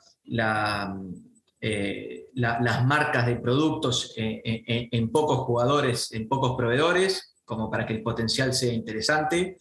eh, 1.62 2.25
las 2.33 2.85
marcas 2.85 3.25
de 3.27 3.35
productos 3.35 4.13
en, 4.15 5.12
pocos 5.12 5.39
jugadores, 5.39 6.12
en 6.12 6.27
pocos 6.27 6.55
proveedores, 6.55 7.35
como 7.43 7.69
para 7.69 7.85
que 7.85 7.93
el 7.93 8.03
potencial 8.03 8.53
sea 8.53 8.74
interesante. 8.74 9.57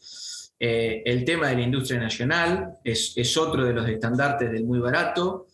Eh, 0.59 1.03
el 1.05 1.25
tema 1.25 1.49
de 1.49 1.57
la 1.57 1.63
industria 1.63 2.01
nacional 2.01 2.79
es, 2.85 3.37
otro 3.37 3.65
de 3.65 3.73
los 3.73 3.89
estandartes 3.89 4.51
del 4.51 4.65
muy 4.65 4.79
barato, 4.79 5.49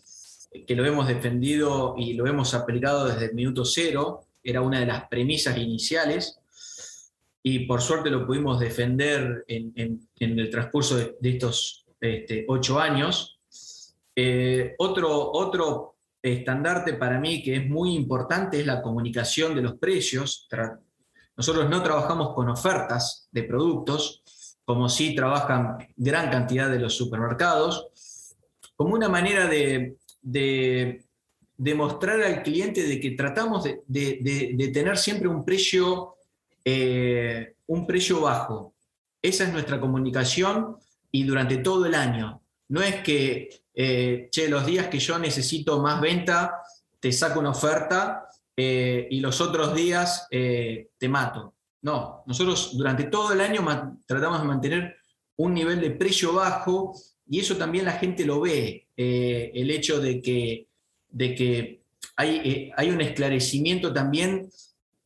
que 0.66 0.74
lo 0.74 0.84
hemos 0.84 1.06
defendido 1.06 1.94
y 1.96 2.14
lo 2.14 2.26
hemos 2.26 2.54
aplicado 2.54 3.06
desde 3.06 3.26
el 3.26 3.34
minuto 3.34 3.64
cero, 3.64 4.26
era 4.42 4.62
una 4.62 4.80
de 4.80 4.86
las 4.86 5.08
premisas 5.08 5.56
iniciales, 5.58 6.40
y 7.42 7.60
por 7.60 7.80
suerte 7.80 8.10
lo 8.10 8.26
pudimos 8.26 8.60
defender 8.60 9.44
en, 9.48 10.08
el 10.16 10.50
transcurso 10.50 10.96
de, 10.96 11.16
estos 11.22 11.86
este, 12.00 12.44
ocho 12.48 12.78
años. 12.78 13.38
Eh, 14.14 14.74
otro, 14.78 15.32
otro 15.32 15.96
estandarte 16.22 16.94
para 16.94 17.18
mí 17.18 17.42
que 17.42 17.56
es 17.56 17.68
muy 17.68 17.94
importante 17.94 18.60
es 18.60 18.66
la 18.66 18.82
comunicación 18.82 19.54
de 19.54 19.62
los 19.62 19.74
precios. 19.74 20.48
Nosotros 21.36 21.70
no 21.70 21.82
trabajamos 21.82 22.34
con 22.34 22.50
ofertas 22.50 23.28
de 23.30 23.44
productos, 23.44 24.22
como 24.64 24.88
sí 24.88 25.14
trabajan 25.14 25.78
gran 25.96 26.30
cantidad 26.30 26.70
de 26.70 26.78
los 26.78 26.94
supermercados, 26.94 28.36
como 28.76 28.94
una 28.94 29.08
manera 29.08 29.46
de, 29.46 29.96
demostrar 30.22 32.22
al 32.22 32.42
cliente 32.42 32.84
de 32.84 32.98
que 32.98 33.10
tratamos 33.10 33.64
de, 33.64 34.70
tener 34.72 34.96
siempre 34.96 35.28
un 35.28 35.44
precio, 35.44 36.14
eh, 36.64 37.56
un 37.66 37.86
precio 37.86 38.22
bajo. 38.22 38.74
Esa 39.20 39.44
es 39.44 39.52
nuestra 39.52 39.78
comunicación 39.78 40.76
y 41.12 41.24
durante 41.24 41.58
todo 41.58 41.84
el 41.84 41.94
año. 41.94 42.42
No 42.68 42.80
es 42.80 43.02
que, 43.02 43.62
eh, 43.74 44.30
los 44.48 44.64
días 44.64 44.88
que 44.88 44.98
yo 44.98 45.18
necesito 45.18 45.82
más 45.82 46.00
venta, 46.00 46.62
te 46.98 47.12
saco 47.12 47.40
una 47.40 47.50
oferta 47.50 48.26
eh, 48.56 49.06
y 49.10 49.20
los 49.20 49.40
otros 49.40 49.74
días 49.74 50.26
te 50.30 51.08
mato. 51.08 51.54
No, 51.82 52.22
nosotros 52.26 52.76
durante 52.76 53.04
todo 53.04 53.32
el 53.32 53.40
año 53.40 53.64
tratamos 54.06 54.40
de 54.40 54.48
mantener 54.48 54.96
un 55.36 55.54
nivel 55.54 55.80
de 55.80 55.90
precio 55.90 56.34
bajo 56.34 56.94
y 57.30 57.40
eso 57.40 57.56
también 57.56 57.84
la 57.86 57.92
gente 57.92 58.26
lo 58.26 58.40
ve, 58.40 58.86
el 58.96 59.70
hecho 59.70 60.00
de 60.00 60.20
que, 60.20 60.66
de 61.08 61.34
que 61.34 61.80
hay, 62.16 62.70
hay 62.76 62.90
un 62.90 63.00
esclarecimiento 63.00 63.92
también 63.92 64.50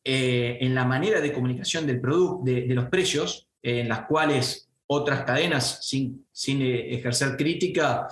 en 0.02 0.74
la 0.74 0.84
manera 0.84 1.20
de 1.20 1.32
comunicación 1.32 1.86
del 1.86 2.00
producto, 2.00 2.42
de, 2.44 2.66
los 2.74 2.86
precios, 2.86 3.48
en 3.62 3.88
las 3.88 4.06
cuales 4.06 4.68
otras 4.86 5.24
cadenas 5.24 5.86
sin, 5.86 6.26
sin 6.30 6.60
eh, 6.60 6.94
ejercer 6.94 7.36
crítica 7.36 8.06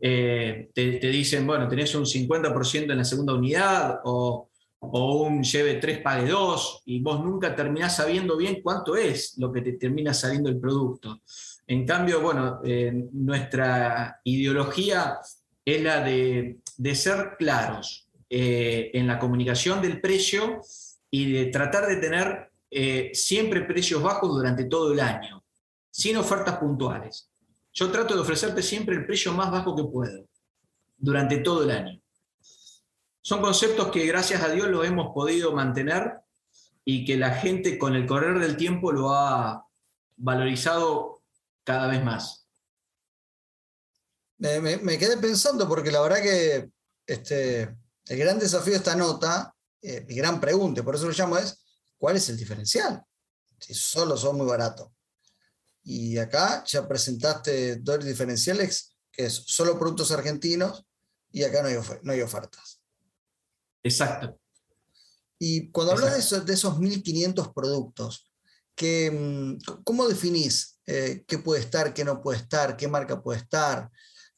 eh, 0.00 0.70
te, 0.72 0.98
dicen, 1.00 1.46
bueno, 1.46 1.68
tenés 1.68 1.94
un 1.94 2.04
50% 2.04 2.90
en 2.90 2.98
la 2.98 3.04
segunda 3.04 3.34
unidad 3.34 4.00
o, 4.04 4.48
un 4.80 5.42
lleve 5.42 5.76
3 5.76 6.00
pague 6.00 6.28
2 6.28 6.82
y 6.84 7.00
vos 7.00 7.24
nunca 7.24 7.56
terminás 7.56 7.96
sabiendo 7.96 8.36
bien 8.36 8.60
cuánto 8.62 8.96
es 8.96 9.34
lo 9.38 9.50
que 9.50 9.62
te 9.62 9.72
termina 9.72 10.12
saliendo 10.12 10.50
el 10.50 10.60
producto. 10.60 11.22
En 11.66 11.86
cambio, 11.86 12.20
bueno, 12.20 12.60
eh, 12.64 12.92
nuestra 13.12 14.20
ideología 14.24 15.18
es 15.64 15.82
la 15.82 16.00
de, 16.04 16.60
ser 16.94 17.36
claros 17.38 18.08
en 18.28 19.06
la 19.06 19.18
comunicación 19.18 19.80
del 19.80 20.00
precio 20.00 20.60
y 21.08 21.32
de 21.32 21.46
tratar 21.46 21.86
de 21.86 21.96
tener 21.96 22.50
siempre 23.14 23.62
precios 23.62 24.02
bajos 24.02 24.30
durante 24.30 24.64
todo 24.64 24.92
el 24.92 24.98
año 24.98 25.44
sin 25.94 26.16
ofertas 26.16 26.58
puntuales. 26.58 27.30
Yo 27.72 27.88
trato 27.92 28.14
de 28.14 28.20
ofrecerte 28.20 28.62
siempre 28.62 28.96
el 28.96 29.06
precio 29.06 29.32
más 29.32 29.52
bajo 29.52 29.76
que 29.76 29.84
puedo 29.84 30.26
durante 30.96 31.38
todo 31.38 31.62
el 31.62 31.70
año. 31.70 32.00
Son 33.20 33.40
conceptos 33.40 33.92
que 33.92 34.04
gracias 34.06 34.42
a 34.42 34.48
Dios 34.48 34.66
lo 34.68 34.82
hemos 34.82 35.14
podido 35.14 35.52
mantener 35.52 36.14
y 36.84 37.04
que 37.04 37.16
la 37.16 37.30
gente 37.36 37.78
con 37.78 37.94
el 37.94 38.06
correr 38.06 38.40
del 38.40 38.56
tiempo 38.56 38.90
lo 38.90 39.14
ha 39.14 39.68
valorizado 40.16 41.13
cada 41.64 41.88
vez 41.88 42.02
más. 42.04 42.46
Me, 44.38 44.98
quedé 44.98 45.16
pensando 45.16 45.68
porque 45.68 45.90
la 45.90 46.00
verdad 46.02 46.22
que 46.22 46.70
este, 47.06 47.62
el 48.06 48.18
gran 48.18 48.38
desafío 48.38 48.72
de 48.72 48.78
esta 48.78 48.94
nota, 48.94 49.54
eh, 49.80 50.04
mi 50.06 50.14
gran 50.14 50.40
pregunta, 50.40 50.82
por 50.82 50.94
eso 50.94 51.06
lo 51.06 51.12
llamo 51.12 51.38
es, 51.38 51.64
¿cuál 51.96 52.16
es 52.16 52.28
el 52.28 52.36
diferencial? 52.36 53.02
Si 53.58 53.74
solo 53.74 54.16
son 54.16 54.36
muy 54.36 54.46
baratos. 54.46 54.90
Y 55.82 56.18
acá 56.18 56.64
ya 56.66 56.86
presentaste 56.86 57.76
dos 57.76 58.04
diferenciales, 58.04 58.96
que 59.10 59.26
es 59.26 59.34
solo 59.46 59.78
productos 59.78 60.10
argentinos 60.10 60.84
y 61.30 61.44
acá 61.44 61.62
no 61.62 61.68
hay, 61.68 61.76
no 62.02 62.12
hay 62.12 62.20
ofertas. 62.20 62.80
Exacto. 63.82 64.38
Y 65.38 65.70
cuando 65.70 65.92
hablas 65.92 66.14
de, 66.14 66.20
esos, 66.20 66.46
de 66.46 66.54
esos 66.54 66.78
1.500 66.78 67.52
productos, 67.52 68.30
¿qué, 68.74 69.10
mm, 69.10 69.82
¿cómo 69.84 70.08
definís 70.08 70.73
eh, 70.86 71.24
qué 71.26 71.38
puede 71.38 71.60
estar, 71.60 71.92
qué 71.94 72.04
no 72.04 72.20
puede 72.20 72.38
estar, 72.38 72.76
qué 72.76 72.88
marca 72.88 73.22
puede 73.22 73.40
estar? 73.40 73.90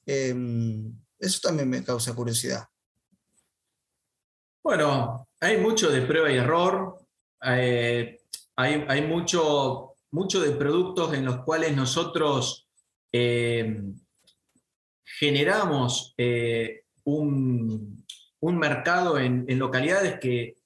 Em, 0.05 0.93
eso 1.19 1.41
también 1.43 1.69
me 1.69 1.83
causa 1.83 2.15
curiosidad. 2.15 2.69
Bueno, 4.63 5.29
hay 5.41 5.59
mucho 5.59 5.91
de 5.91 6.03
prueba 6.03 6.31
y 6.31 6.37
error. 6.37 6.99
Eh, 7.45 8.21
hay, 8.57 9.03
mucho, 9.03 9.95
mucho 10.11 10.41
de 10.41 10.53
productos 10.53 11.13
en 11.15 11.25
los 11.25 11.45
cuales 11.45 11.77
nosotros 11.77 12.69
em, 13.13 13.95
generamos 15.05 16.15
eh, 16.17 16.85
un, 17.05 18.05
mercado 18.41 19.19
en, 19.19 19.47
localidades 19.59 20.19
que 20.19 20.57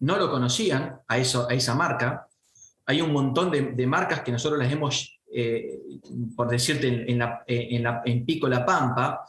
no 0.00 0.16
lo 0.16 0.30
conocían 0.30 1.00
a, 1.08 1.18
eso, 1.18 1.48
a 1.48 1.54
esa 1.54 1.74
marca. 1.74 2.28
Hay 2.86 3.00
un 3.00 3.12
montón 3.12 3.50
de, 3.50 3.86
marcas 3.86 4.20
que 4.20 4.32
nosotros 4.32 4.58
las 4.58 4.72
hemos, 4.72 5.19
eh, 5.32 5.78
por 6.36 6.48
decirte, 6.48 6.88
en, 6.88 7.22
en, 7.46 8.24
Pico 8.24 8.48
La 8.48 8.64
Pampa, 8.64 9.24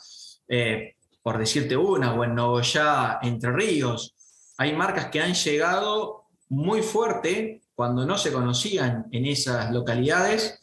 eh, 0.48 0.96
por 1.22 1.38
decirte 1.38 1.75
una, 1.77 2.13
o 2.13 2.24
en 2.24 2.36
Nogoyá, 2.36 3.20
Entre 3.22 3.51
Ríos, 3.51 4.15
hay 4.58 4.74
marcas 4.74 5.08
que 5.08 5.22
han 5.22 5.34
llegado 5.34 6.25
muy 6.50 6.81
fuerte 6.81 7.62
cuando 7.75 8.05
no 8.05 8.17
se 8.17 8.31
conocían 8.31 9.08
en 9.12 9.25
esas 9.25 9.72
localidades. 9.72 10.60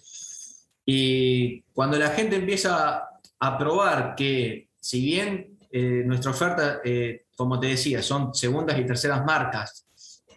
Y 0.85 1.63
cuando 1.73 1.99
la 1.99 2.11
gente 2.11 2.37
empieza 2.37 3.09
a 3.39 3.59
probar 3.59 4.15
que 4.15 4.69
si 4.81 5.01
bien 5.05 5.59
eh, 5.71 6.03
nuestra 6.05 6.31
oferta, 6.31 6.81
como 7.37 7.61
te 7.61 7.69
decía, 7.69 8.03
son 8.03 8.35
segundas 8.35 8.79
y 8.79 8.87
terceras 8.87 9.25
marcas 9.25 9.87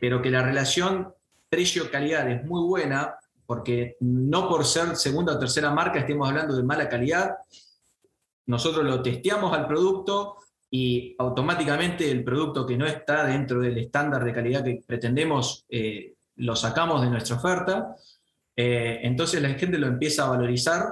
pero 0.02 0.20
que 0.20 0.32
la 0.32 0.42
relación 0.42 1.14
precio-calidad 1.48 2.28
es 2.30 2.44
muy 2.44 2.64
buena, 2.64 3.16
porque 3.52 3.98
no 4.00 4.48
por 4.48 4.64
ser 4.64 4.96
segunda 4.96 5.34
o 5.34 5.38
tercera 5.38 5.72
marca 5.72 6.00
estemos 6.00 6.26
hablando 6.26 6.56
de 6.56 6.64
mala 6.64 6.88
calidad, 6.88 7.36
nosotros 8.46 8.86
lo 8.86 9.02
testeamos 9.02 9.52
al 9.52 9.68
producto 9.68 10.38
y 10.70 11.14
automáticamente 11.20 12.10
el 12.10 12.24
producto 12.24 12.66
que 12.66 12.78
no 12.78 12.86
está 12.86 13.26
dentro 13.26 13.60
del 13.60 13.78
estándar 13.78 14.24
de 14.24 14.32
calidad 14.32 14.64
que 14.64 14.82
pretendemos 14.88 15.66
eh, 15.68 16.14
lo 16.38 16.56
sacamos 16.56 17.02
de 17.02 17.10
nuestra 17.10 17.36
oferta. 17.36 17.94
Eh, 18.56 19.02
entonces 19.04 19.42
la 19.42 19.50
gente 19.50 19.78
lo 19.78 19.88
empieza 19.88 20.24
a 20.24 20.30
valorizar 20.30 20.86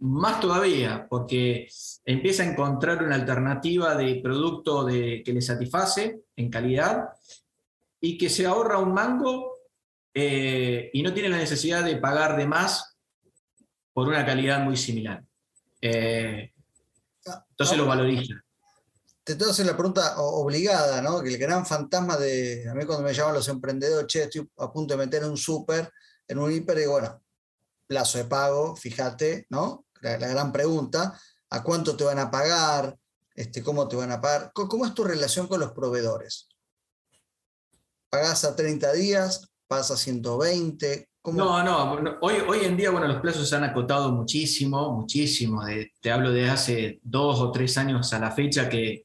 más 0.00 0.40
todavía, 0.40 1.06
porque 1.08 1.68
empieza 2.04 2.42
a 2.42 2.50
encontrar 2.50 3.02
una 3.02 3.14
alternativa 3.14 3.94
de 3.94 4.16
producto 4.16 4.84
de, 4.84 5.22
que 5.24 5.32
le 5.32 5.40
satisface 5.40 6.20
en 6.36 6.50
calidad 6.50 7.08
y 7.98 8.18
que 8.18 8.28
se 8.28 8.44
ahorra 8.44 8.76
un 8.76 8.92
mango 8.92 9.53
eh, 10.14 10.90
y 10.92 11.02
no 11.02 11.12
tiene 11.12 11.28
la 11.28 11.38
necesidad 11.38 11.84
de 11.84 11.96
pagar 11.96 12.36
de 12.36 12.46
más 12.46 12.96
por 13.92 14.08
una 14.08 14.24
calidad 14.24 14.60
muy 14.60 14.76
similar. 14.76 15.24
Eh, 15.80 16.52
entonces 17.50 17.76
lo 17.76 17.86
valoriza. 17.86 18.34
Te 19.24 19.34
tengo 19.34 19.46
que 19.46 19.52
hacer 19.52 19.66
la 19.66 19.76
pregunta 19.76 20.18
obligada, 20.18 21.00
¿no? 21.00 21.22
Que 21.22 21.30
el 21.30 21.38
gran 21.38 21.64
fantasma 21.64 22.16
de, 22.16 22.68
a 22.68 22.74
mí 22.74 22.84
cuando 22.84 23.04
me 23.04 23.14
llaman 23.14 23.34
los 23.34 23.48
emprendedores, 23.48 24.06
che, 24.06 24.24
estoy 24.24 24.48
a 24.58 24.70
punto 24.70 24.94
de 24.94 25.04
meter 25.04 25.24
un 25.24 25.36
súper, 25.36 25.90
en 26.28 26.38
un 26.38 26.52
hiper, 26.52 26.78
y 26.78 26.86
bueno, 26.86 27.22
plazo 27.86 28.18
de 28.18 28.24
pago, 28.24 28.76
fíjate, 28.76 29.46
¿no? 29.48 29.86
La, 30.02 30.16
gran 30.16 30.52
pregunta, 30.52 31.18
¿a 31.50 31.62
cuánto 31.62 31.96
te 31.96 32.04
van 32.04 32.18
a 32.18 32.30
pagar? 32.30 32.96
Este, 33.34 33.62
¿Cómo 33.62 33.88
te 33.88 33.96
van 33.96 34.12
a 34.12 34.20
pagar? 34.20 34.52
¿Cómo 34.52 34.84
es 34.84 34.94
tu 34.94 35.04
relación 35.04 35.48
con 35.48 35.60
los 35.60 35.72
proveedores? 35.72 36.48
¿Pagás 38.10 38.44
a 38.44 38.54
30 38.54 38.92
días? 38.92 39.53
¿Pasa 39.74 39.94
a 39.94 39.96
120? 39.96 41.08
No, 41.32 41.64
no, 41.64 42.18
hoy, 42.20 42.34
hoy 42.46 42.58
en 42.62 42.76
día, 42.76 42.90
bueno, 42.90 43.08
los 43.08 43.20
plazos 43.20 43.48
se 43.48 43.56
han 43.56 43.64
acotado 43.64 44.12
muchísimo, 44.12 44.92
muchísimo. 44.92 45.62
te 46.00 46.12
hablo 46.12 46.30
de 46.30 46.48
hace 46.48 47.00
dos 47.02 47.40
o 47.40 47.50
tres 47.50 47.76
años 47.76 48.12
a 48.12 48.20
la 48.20 48.30
fecha 48.30 48.68
que, 48.68 49.04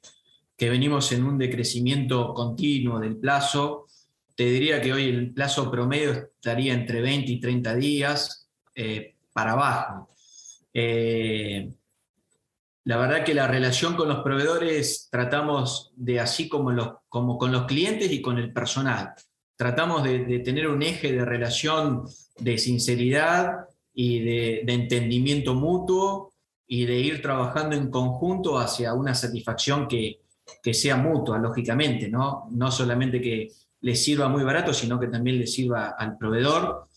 venimos 0.59 1.11
en 1.11 1.23
un 1.23 1.39
decrecimiento 1.39 2.35
continuo 2.35 2.99
del 2.99 3.17
plazo. 3.17 3.87
Te 4.35 4.43
diría 4.43 4.79
que 4.79 4.93
hoy 4.93 5.09
el 5.09 5.33
plazo 5.33 5.71
promedio 5.71 6.11
estaría 6.11 6.75
entre 6.75 7.01
20 7.01 7.31
y 7.31 7.39
30 7.39 7.73
días 7.73 8.47
eh, 8.75 9.15
para 9.33 9.53
abajo. 9.53 10.09
Eh, 10.71 11.73
la 12.83 12.97
verdad 12.97 13.23
que 13.25 13.33
la 13.33 13.47
relación 13.47 13.95
con 13.95 14.07
los 14.07 14.19
proveedores 14.19 15.07
tratamos 15.09 15.93
de 15.95 16.19
así 16.19 16.47
como, 16.47 16.69
los, 16.69 16.89
como 17.09 17.39
con 17.39 17.51
los 17.51 17.65
clientes 17.65 18.11
y 18.11 18.21
con 18.21 18.37
el 18.37 18.53
personal. 18.53 19.15
Tratamos 19.59 20.05
de, 20.05 20.39
tener 20.39 20.69
un 20.69 20.81
eje 20.81 21.11
de 21.11 21.25
relación 21.25 22.05
de 22.39 22.57
sinceridad 22.57 23.65
y 23.93 24.19
de, 24.19 24.61
entendimiento 24.65 25.53
mutuo 25.53 26.31
y 26.65 26.85
de 26.85 26.97
ir 26.97 27.21
trabajando 27.21 27.75
en 27.75 27.91
conjunto 27.91 28.57
hacia 28.57 28.93
una 28.93 29.13
satisfacción 29.13 29.89
que, 29.89 30.21
que 30.63 30.73
sea 30.73 30.95
mutua, 30.95 31.37
lógicamente, 31.39 32.07
¿no? 32.07 32.47
no 32.51 32.71
solamente 32.71 33.19
que 33.19 33.49
le 33.81 33.95
sirva 33.95 34.29
muy 34.29 34.45
barato, 34.45 34.73
sino 34.73 34.97
que 34.97 35.07
también 35.07 35.37
le 35.37 35.45
sirva 35.47 35.89
al 35.89 36.17
proveedor 36.17 36.87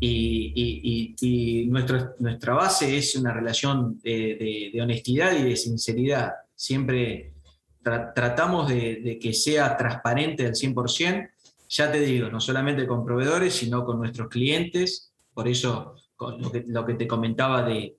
y, 0.00 1.66
nuestra 1.68 2.54
base 2.54 2.96
es 2.96 3.16
una 3.16 3.34
relación 3.34 4.00
de, 4.00 4.72
honestidad 4.80 5.36
y 5.36 5.42
de 5.42 5.56
sinceridad. 5.56 6.32
Siempre 6.54 7.34
tratamos 7.82 8.68
de, 8.70 9.18
que 9.20 9.34
sea 9.34 9.76
transparente 9.76 10.46
al 10.46 10.52
100%, 10.52 11.30
ya 11.68 11.92
te 11.92 12.00
digo, 12.00 12.28
no 12.30 12.40
solamente 12.40 12.86
con 12.86 13.04
proveedores, 13.04 13.54
sino 13.54 13.84
con 13.84 13.98
nuestros 13.98 14.28
clientes. 14.28 15.12
Por 15.34 15.48
eso 15.48 15.94
lo, 16.18 16.86
que, 16.86 16.94
te 16.94 17.06
comentaba 17.06 17.62
de, 17.62 17.96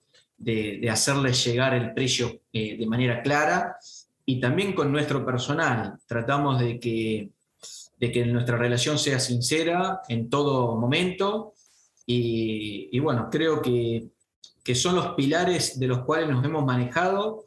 hacerles 0.89 1.43
llegar 1.45 1.73
el 1.73 1.93
precio 1.93 2.41
eh, 2.51 2.77
de 2.77 2.87
manera 2.87 3.21
clara 3.21 3.77
y 4.25 4.39
también 4.39 4.73
con 4.73 4.91
nuestro 4.91 5.25
personal. 5.25 5.97
Tratamos 6.07 6.59
de 6.59 6.79
que, 6.79 7.29
de 7.99 8.11
que 8.11 8.25
nuestra 8.25 8.57
relación 8.57 8.97
sea 8.97 9.19
sincera 9.19 10.01
en 10.07 10.29
todo 10.29 10.75
momento 10.75 11.53
y, 12.11 12.99
bueno, 12.99 13.29
creo 13.31 13.61
que, 13.61 14.09
son 14.73 14.95
los 14.95 15.15
pilares 15.15 15.79
de 15.79 15.87
los 15.87 15.99
cuales 16.05 16.29
nos 16.29 16.45
hemos 16.45 16.63
manejado 16.63 17.45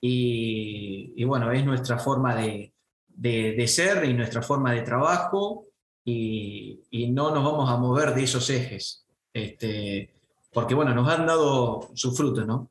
y, 0.00 1.22
bueno, 1.24 1.50
es 1.52 1.64
nuestra 1.64 1.98
forma 1.98 2.34
de, 2.34 2.71
ser 3.66 4.04
y 4.04 4.14
nuestra 4.14 4.42
forma 4.42 4.72
de 4.72 4.82
trabajo 4.82 5.66
y, 6.04 6.80
no 7.12 7.34
nos 7.34 7.44
vamos 7.44 7.70
a 7.70 7.76
mover 7.76 8.14
de 8.14 8.24
esos 8.24 8.48
ejes, 8.50 9.06
este, 9.32 10.14
porque 10.52 10.74
bueno, 10.74 10.94
nos 10.94 11.08
han 11.08 11.26
dado 11.26 11.90
su 11.94 12.14
fruto, 12.14 12.44
¿no? 12.44 12.70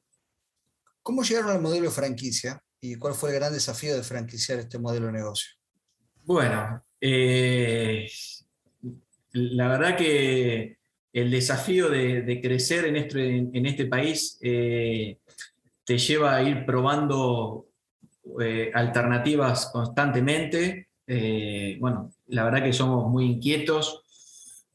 ¿Cómo 1.03 1.23
llegaron 1.23 1.51
al 1.51 1.61
modelo 1.61 1.85
de 1.85 1.91
franquicia 1.91 2.61
y 2.79 2.95
cuál 2.95 3.13
fue 3.13 3.29
el 3.29 3.35
gran 3.35 3.53
desafío 3.53 3.95
de 3.95 4.03
franquiciar 4.03 4.59
este 4.59 4.79
modelo 4.79 5.07
de 5.07 5.13
negocio? 5.13 5.51
Bueno, 6.23 6.83
eh, 6.99 8.07
la 9.33 9.67
verdad 9.67 9.97
que 9.97 10.77
el 11.13 11.31
desafío 11.31 11.89
de, 11.89 12.39
crecer 12.41 12.85
en 12.85 12.95
este, 12.95 13.37
en 13.37 13.65
este 13.65 13.85
país 13.85 14.37
eh, 14.41 15.19
te 15.83 15.97
lleva 15.97 16.35
a 16.35 16.43
ir 16.43 16.65
probando 16.65 17.70
eh, 18.39 18.71
alternativas 18.73 19.69
constantemente. 19.71 20.89
Eh, 21.07 21.77
bueno, 21.79 22.11
la 22.27 22.43
verdad 22.43 22.63
que 22.63 22.73
somos 22.73 23.09
muy 23.09 23.25
inquietos 23.25 24.03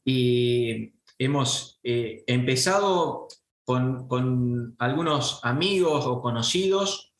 y 0.03 0.93
hemos 1.17 1.79
empezado 1.83 3.27
con, 3.65 4.75
algunos 4.77 5.39
amigos 5.43 6.05
o 6.05 6.21
conocidos 6.21 7.13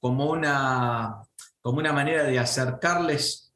como, 0.00 0.30
una, 0.30 1.22
como 1.60 1.78
una 1.78 1.92
manera 1.92 2.24
de 2.24 2.38
acercarles 2.38 3.52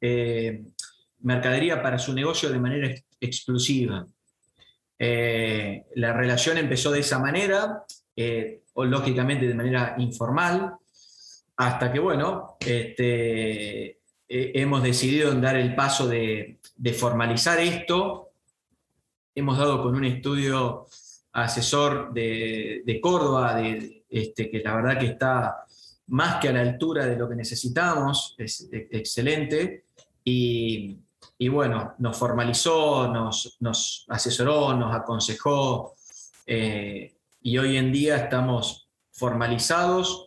mercadería 1.21 1.83
para 1.83 1.99
su 1.99 2.13
negocio 2.13 2.51
de 2.51 2.59
manera 2.59 2.95
exclusiva. 3.21 4.07
Eh, 4.99 5.85
la 5.97 6.13
relación 6.13 6.57
empezó 6.59 6.91
de 6.91 7.01
esa 7.01 7.19
manera, 7.19 7.85
eh, 8.15 8.63
o 8.75 8.85
lógicamente 8.85 9.47
de 9.47 9.55
manera 9.55 9.95
informal, 9.99 10.77
hasta 11.57 11.91
que, 11.93 11.99
bueno, 11.99 12.57
este, 12.61 13.87
eh, 13.87 13.99
hemos 14.29 14.83
decidido 14.83 15.33
dar 15.35 15.57
el 15.57 15.75
paso 15.75 16.07
de, 16.07 16.61
formalizar 16.99 17.59
esto. 17.61 18.31
Hemos 19.35 19.59
dado 19.59 19.83
con 19.83 19.95
un 19.95 20.05
estudio 20.05 20.87
asesor 21.33 22.13
de, 22.13 22.99
Córdoba, 23.03 23.57
de, 23.57 24.05
este, 24.09 24.51
que 24.51 24.61
la 24.61 24.75
verdad 24.75 24.99
que 24.99 25.07
está 25.07 25.65
más 26.09 26.37
que 26.41 26.49
a 26.49 26.53
la 26.53 26.61
altura 26.61 27.07
de 27.07 27.17
lo 27.17 27.29
que 27.29 27.37
necesitamos, 27.37 28.35
es, 28.39 28.69
excelente. 28.73 29.87
Y, 30.25 30.99
bueno, 31.49 31.95
nos 31.99 32.17
formalizó, 32.17 33.09
nos, 33.09 34.07
asesoró, 34.09 34.75
nos 34.75 34.95
aconsejó. 34.95 35.95
Eh, 36.47 37.15
y 37.43 37.59
hoy 37.59 37.77
en 37.77 37.93
día 37.93 38.17
estamos 38.17 38.89
formalizados 39.13 40.26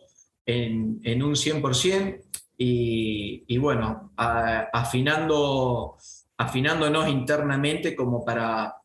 en, 0.50 1.00
en 1.02 1.22
un 1.22 1.34
100% 1.34 2.22
y, 2.62 3.56
bueno, 3.56 4.12
afinando, 4.16 5.96
afinándonos 6.36 7.08
internamente 7.08 7.96
como 7.96 8.22
para, 8.22 8.76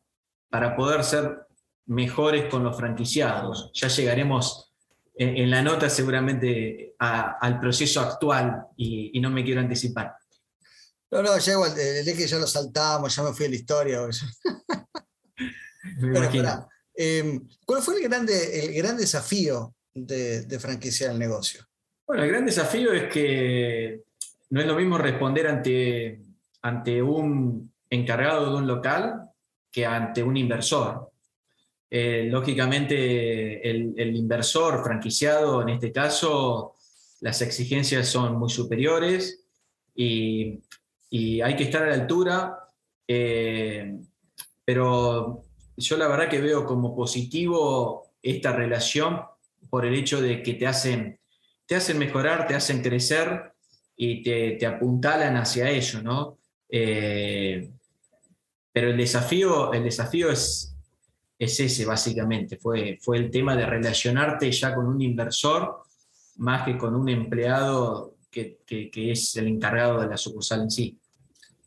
para 0.48 0.74
poder 0.74 1.04
ser 1.04 1.46
mejores 1.84 2.46
con 2.50 2.64
los 2.64 2.74
franquiciados. 2.74 3.70
Ya 3.74 3.88
llegaremos 3.88 4.72
en, 5.14 5.50
la 5.50 5.60
nota 5.60 5.90
seguramente 5.90 6.94
al 6.98 7.60
proceso 7.60 8.00
actual 8.00 8.62
y, 8.78 9.20
no 9.20 9.28
me 9.30 9.44
quiero 9.44 9.60
anticipar. 9.60 10.14
No, 11.10 11.22
no, 11.22 11.36
ya 11.38 11.52
igual, 11.52 11.78
el 11.78 12.16
que 12.16 12.26
ya 12.26 12.38
lo 12.38 12.46
saltamos, 12.46 13.14
ya 13.14 13.22
me 13.22 13.34
fui 13.34 13.44
a 13.44 13.50
la 13.50 13.56
historia. 13.56 14.00
Em, 16.98 17.46
¿Cuál 17.66 17.82
fue 17.82 17.96
el, 17.96 18.02
grande, 18.08 18.64
el 18.64 18.72
gran 18.72 18.96
desafío 18.96 19.74
de, 19.96 20.42
de 20.42 20.58
franquiciar 20.58 21.12
el 21.12 21.18
negocio? 21.18 21.66
Bueno, 22.06 22.22
el 22.22 22.30
gran 22.30 22.46
desafío 22.46 22.92
es 22.92 23.12
que 23.12 24.02
no 24.50 24.60
es 24.60 24.66
lo 24.66 24.76
mismo 24.76 24.96
responder 24.98 25.48
ante, 25.48 26.20
ante 26.62 27.02
un 27.02 27.72
encargado 27.90 28.50
de 28.50 28.56
un 28.58 28.66
local 28.66 29.30
que 29.70 29.84
ante 29.84 30.22
un 30.22 30.36
inversor. 30.36 31.10
Eh, 31.90 32.28
lógicamente, 32.30 33.68
el, 33.68 34.16
inversor 34.16 34.82
franquiciado, 34.82 35.62
en 35.62 35.70
este 35.70 35.92
caso, 35.92 36.74
las 37.20 37.42
exigencias 37.42 38.08
son 38.08 38.36
muy 38.38 38.50
superiores 38.50 39.44
y, 39.94 40.62
hay 41.42 41.56
que 41.56 41.64
estar 41.64 41.82
a 41.82 41.86
la 41.86 41.94
altura, 41.94 42.58
eh, 43.08 43.96
pero 44.64 45.44
yo 45.76 45.96
la 45.96 46.08
verdad 46.08 46.28
que 46.28 46.42
veo 46.42 46.66
como 46.66 46.94
positivo 46.94 48.12
esta 48.20 48.52
relación 48.52 49.22
por 49.68 49.84
el 49.84 49.94
hecho 49.94 50.20
de 50.20 50.42
que 50.42 50.54
te 50.54 50.66
hacen 50.66 51.18
te 51.66 51.74
hacen 51.74 51.98
mejorar, 51.98 52.46
te 52.46 52.54
hacen 52.54 52.82
crecer 52.82 53.52
y 53.96 54.22
te, 54.22 54.64
apuntalan 54.66 55.36
hacia 55.36 55.68
ello, 55.68 56.00
¿no? 56.02 56.38
Eh, 56.68 57.70
pero 58.72 58.90
el 58.90 58.96
desafío, 58.96 59.72
el 59.72 59.84
desafío 59.84 60.30
es, 60.30 60.74
es 61.38 61.60
ese, 61.60 61.84
básicamente. 61.84 62.56
Fue, 62.58 62.98
fue 63.02 63.18
el 63.18 63.30
tema 63.30 63.56
de 63.56 63.66
relacionarte 63.66 64.50
ya 64.52 64.74
con 64.74 64.86
un 64.86 65.00
inversor 65.00 65.82
más 66.36 66.64
que 66.64 66.76
con 66.76 66.94
un 66.94 67.08
empleado 67.08 68.16
que, 68.30 68.58
es 68.94 69.36
el 69.36 69.48
encargado 69.48 70.00
de 70.00 70.08
la 70.08 70.16
sucursal 70.16 70.62
en 70.62 70.70
sí. 70.70 71.00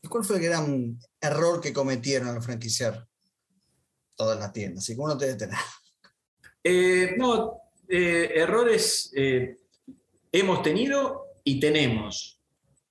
¿Y 0.01 0.07
cuál 0.07 0.23
fue 0.23 0.37
el 0.37 0.43
gran 0.43 0.99
error 1.19 1.59
que 1.59 1.73
cometieron 1.73 2.29
al 2.29 2.43
franquiciar 2.43 3.07
todas 4.15 4.39
las 4.39 4.53
tiendas? 4.53 4.87
¿Y 4.87 4.95
cómo 4.95 5.07
no 5.07 5.17
te 5.17 5.25
debe 5.25 5.37
tener? 5.37 5.57
Eh, 6.63 7.15
no, 7.17 7.58
eh, 7.89 8.31
errores 8.35 9.11
hemos 10.31 10.61
tenido 10.61 11.25
y 11.43 11.59
tenemos. 11.59 12.39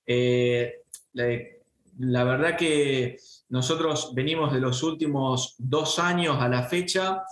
Eh, 0.05 0.81
la, 1.13 2.23
verdad 2.23 2.57
que 2.57 3.17
nosotros 3.49 4.13
venimos 4.13 4.53
de 4.53 4.59
los 4.59 4.83
últimos 4.83 5.55
dos 5.57 5.99
años 5.99 6.37
a 6.39 6.47
la 6.47 6.63
fecha 6.63 7.23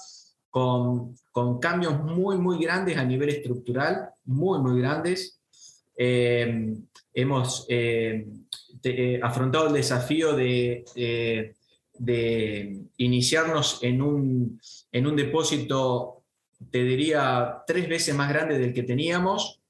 con, 0.49 1.15
cambios 1.62 2.03
muy, 2.03 2.38
muy 2.38 2.60
grandes 2.60 2.97
a 2.97 3.03
nivel 3.03 3.30
estructural, 3.30 4.10
muy, 4.25 4.60
muy 4.60 4.80
grandes. 4.80 5.39
Eh, 5.95 6.75
hemos 7.13 7.65
eh, 7.69 8.27
afrontado 9.21 9.67
el 9.67 9.73
desafío 9.73 10.36
de, 10.36 10.86
de 11.97 12.82
iniciarnos 12.97 13.80
en 13.82 14.01
un, 14.01 14.62
en 14.91 15.08
un 15.08 15.15
depósito, 15.15 16.16
te 16.72 16.84
diría, 16.84 17.63
tres 17.65 17.88
veces 17.88 18.15
más 18.15 18.30
grande 18.30 18.58
del 18.58 18.74
que 18.74 18.84
teníamos 18.84 19.62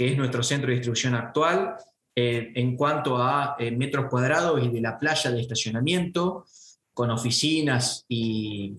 que 0.00 0.08
es 0.08 0.16
nuestro 0.16 0.42
centro 0.42 0.68
de 0.68 0.76
distribución 0.76 1.14
actual, 1.14 1.76
eh, 2.16 2.52
en 2.54 2.74
cuanto 2.74 3.18
a 3.18 3.54
eh, 3.58 3.70
metros 3.70 4.06
cuadrados 4.08 4.64
y 4.64 4.70
de 4.70 4.80
la 4.80 4.98
playa 4.98 5.30
de 5.30 5.42
estacionamiento, 5.42 6.46
con 6.94 7.10
oficinas 7.10 8.06
y, 8.08 8.76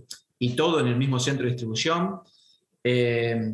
todo 0.57 0.79
en 0.79 0.87
el 0.87 0.95
mismo 0.95 1.19
centro 1.19 1.45
de 1.45 1.51
distribución. 1.51 2.21
Eh, 2.83 3.53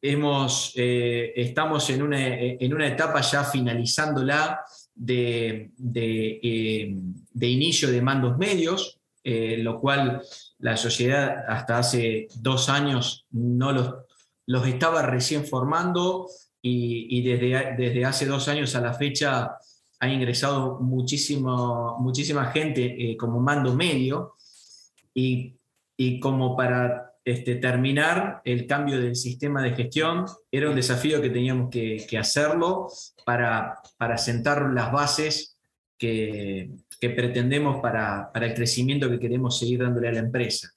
hemos, 0.00 0.72
estamos 0.74 1.90
en 1.90 2.00
una, 2.00 2.34
en 2.34 2.72
una, 2.72 2.88
etapa 2.88 3.20
ya 3.20 3.44
finalizándola 3.44 4.62
de, 4.94 5.72
de, 5.76 6.96
de 7.30 7.46
inicio 7.46 7.90
de 7.90 8.00
mandos 8.00 8.38
medios, 8.38 8.99
lo 9.22 9.80
cual 9.80 10.22
la 10.58 10.76
sociedad 10.76 11.44
hasta 11.48 11.78
hace 11.78 12.28
dos 12.36 12.68
años 12.68 13.26
no 13.30 13.72
los, 13.72 13.94
los 14.46 14.66
estaba 14.66 15.02
recién 15.02 15.46
formando 15.46 16.26
y, 16.62 17.22
desde, 17.22 17.74
desde, 17.76 18.04
hace 18.04 18.26
dos 18.26 18.48
años 18.48 18.74
a 18.74 18.80
la 18.80 18.92
fecha 18.92 19.56
ha 20.00 20.08
ingresado 20.08 20.80
muchísimo, 20.80 21.98
muchísima 22.00 22.46
gente 22.46 22.84
eh, 22.84 23.16
como 23.16 23.40
mando 23.40 23.74
medio 23.74 24.34
y, 25.14 25.56
y 25.96 26.20
como 26.20 26.56
para 26.56 27.12
este, 27.24 27.56
terminar 27.56 28.40
el 28.44 28.66
cambio 28.66 29.00
del 29.00 29.14
sistema 29.14 29.62
de 29.62 29.72
gestión 29.72 30.24
era 30.50 30.70
un 30.70 30.76
desafío 30.76 31.20
que 31.20 31.30
teníamos 31.30 31.70
que, 31.70 32.04
que 32.08 32.18
hacerlo 32.18 32.88
para, 33.24 33.78
para, 33.98 34.16
sentar 34.16 34.70
las 34.72 34.90
bases 34.90 35.49
que, 36.00 36.70
pretendemos 36.98 37.80
para, 37.80 38.32
para, 38.32 38.46
el 38.46 38.54
crecimiento 38.54 39.08
que 39.10 39.20
queremos 39.20 39.58
seguir 39.58 39.80
dándole 39.80 40.08
a 40.08 40.12
la 40.12 40.20
empresa. 40.20 40.72